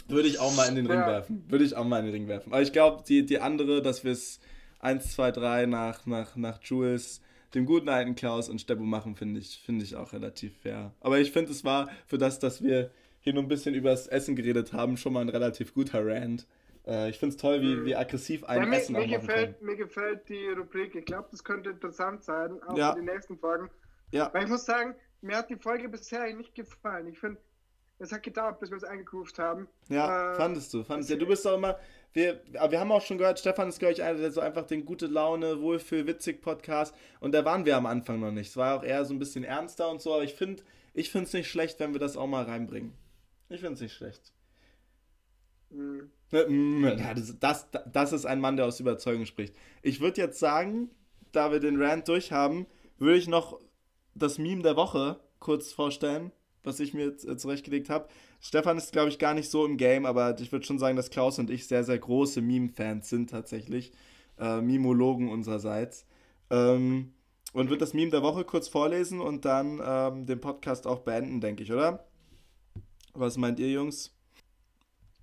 [0.08, 1.08] Würde ich auch mal in den Ring Ja.
[1.08, 1.44] werfen.
[1.50, 2.52] Würde ich auch mal in den Ring werfen.
[2.52, 4.40] Aber ich glaube, die, die andere, dass wir es
[4.80, 7.22] 1, 2, 3 nach, nach, nach Jules,
[7.54, 10.94] dem guten alten Klaus und Steppo machen, finde ich, finde ich auch relativ fair.
[11.02, 14.08] Aber ich finde, es war für das, dass wir hier nur ein bisschen über das
[14.08, 16.48] Essen geredet haben, schon mal ein relativ guter Rant.
[16.88, 19.28] Äh, ich finde es toll, wie, wie aggressiv ein Ja, mir, Essen auch mir, machen
[19.28, 19.36] kann.
[19.36, 20.96] gefällt, mir gefällt die Rubrik.
[20.96, 22.94] Ich glaube, das könnte interessant sein, auch Ja.
[22.94, 23.70] für die nächsten Folgen.
[24.12, 27.08] Ja, Weil ich muss sagen, mir hat die Folge bisher nicht gefallen.
[27.08, 27.40] Ich finde,
[28.02, 29.68] es hat gedauert, bis wir es eingegroovt haben.
[29.90, 31.14] Ja, Äh, fandest du, fandest du.
[31.14, 31.78] Ja, du bist doch immer,
[32.14, 34.66] wir, aber wir haben auch schon gehört, Stefan ist, glaube ich, einer, der so einfach
[34.66, 38.50] den gute Laune, Wohlfühl, witzig Podcast und da waren wir am Anfang noch nicht.
[38.50, 41.28] Es war auch eher so ein bisschen ernster und so, aber ich finde ich finde
[41.28, 42.94] es nicht schlecht, wenn wir das auch mal reinbringen.
[43.50, 44.34] Ich finde es nicht schlecht.
[45.70, 46.90] mh.
[46.98, 49.56] Ja, Das, das, das ist ein Mann, der aus Überzeugung spricht.
[49.82, 50.90] Ich würde jetzt sagen,
[51.32, 53.60] da wir den Rant durch haben, würde ich noch
[54.16, 56.32] das Meme der Woche kurz vorstellen,
[56.64, 58.08] was ich mir jetzt, äh, zurechtgelegt habe.
[58.40, 61.10] Stefan ist, glaube ich, gar nicht so im Game, aber ich würde schon sagen, dass
[61.10, 63.92] Klaus und ich sehr, sehr große Meme-Fans sind tatsächlich.
[64.40, 66.06] Äh, Mimologen unsererseits.
[66.50, 67.14] Ähm,
[67.54, 71.42] und wird das Meme der Woche kurz vorlesen und dann ähm, den Podcast auch beenden,
[71.42, 72.08] denke ich, oder?
[73.14, 74.16] Was meint ihr, Jungs?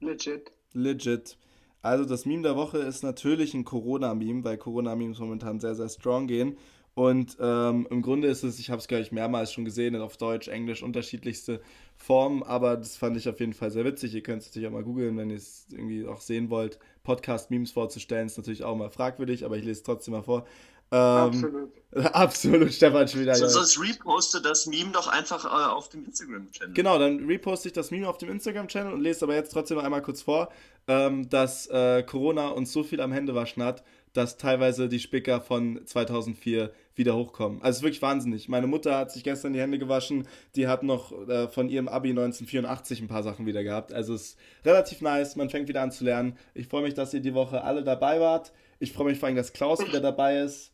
[0.00, 0.52] Legit.
[0.72, 1.38] Legit.
[1.80, 6.26] Also das Meme der Woche ist natürlich ein Corona-Meme, weil Corona-Memes momentan sehr, sehr strong
[6.26, 6.58] gehen.
[6.98, 10.16] Und ähm, im Grunde ist es, ich habe es, glaube ich, mehrmals schon gesehen, auf
[10.16, 11.60] Deutsch, Englisch, unterschiedlichste
[11.96, 14.14] Formen, aber das fand ich auf jeden Fall sehr witzig.
[14.14, 16.80] Ihr könnt es natürlich auch mal googeln, wenn ihr es irgendwie auch sehen wollt.
[17.04, 20.44] Podcast-Memes vorzustellen, ist natürlich auch mal fragwürdig, aber ich lese es trotzdem mal vor.
[20.90, 21.72] Ähm, Absolut.
[22.14, 23.36] absolut, Stefan schon wieder.
[23.36, 26.74] So, sonst reposte das Meme doch einfach äh, auf dem Instagram-Channel.
[26.74, 29.84] Genau, dann reposte ich das Meme auf dem Instagram-Channel und lese aber jetzt trotzdem noch
[29.84, 30.48] einmal kurz vor,
[30.88, 33.84] ähm, dass äh, Corona uns so viel am Händewaschen hat,
[34.14, 37.62] dass teilweise die Spicker von 2004 wieder hochkommen.
[37.62, 38.48] Also es ist wirklich wahnsinnig.
[38.48, 42.10] Meine Mutter hat sich gestern die Hände gewaschen, die hat noch äh, von ihrem Abi
[42.10, 43.92] 1984 ein paar Sachen wieder gehabt.
[43.92, 46.36] Also es ist relativ nice, man fängt wieder an zu lernen.
[46.54, 48.52] Ich freue mich, dass ihr die Woche alle dabei wart.
[48.78, 50.72] Ich freue mich vor allem, dass Klaus wieder dabei ist.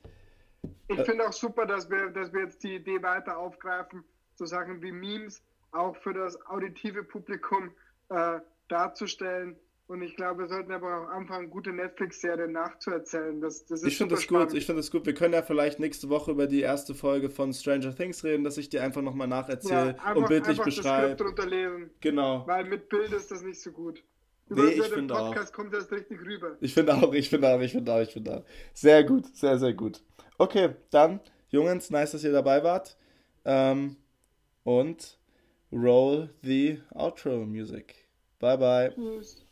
[0.88, 4.04] Ich finde auch super, dass wir, dass wir jetzt die Idee weiter aufgreifen,
[4.34, 7.70] so Sachen wie Memes auch für das auditive Publikum
[8.08, 9.56] äh, darzustellen.
[9.86, 13.38] Und ich glaube, wir sollten aber auch anfangen, gute Netflix-Serien nachzuerzählen.
[13.42, 15.04] Das, das ist Ich finde das gut, ich finde das gut.
[15.04, 18.56] Wir können ja vielleicht nächste Woche über die erste Folge von Stranger Things reden, dass
[18.56, 21.08] ich dir einfach nochmal ja, nacherzähle einfach, und bildlich beschreibe.
[21.14, 22.46] Skript drunter lesen, Genau.
[22.46, 24.02] weil mit Bild ist das nicht so gut.
[24.48, 25.28] Nee, Über, ich über den finde auch.
[25.28, 26.56] Podcast kommt das richtig rüber.
[26.60, 28.44] Ich finde auch, ich finde auch, ich finde auch, ich finde auch.
[28.72, 30.02] Sehr gut, sehr, sehr gut.
[30.38, 31.20] Okay, dann,
[31.50, 32.96] Jungs, nice, dass ihr dabei wart.
[33.44, 33.96] Ähm,
[34.62, 35.18] und
[35.70, 38.06] roll the outro music.
[38.38, 38.92] Bye, bye.
[38.94, 39.43] Tschüss.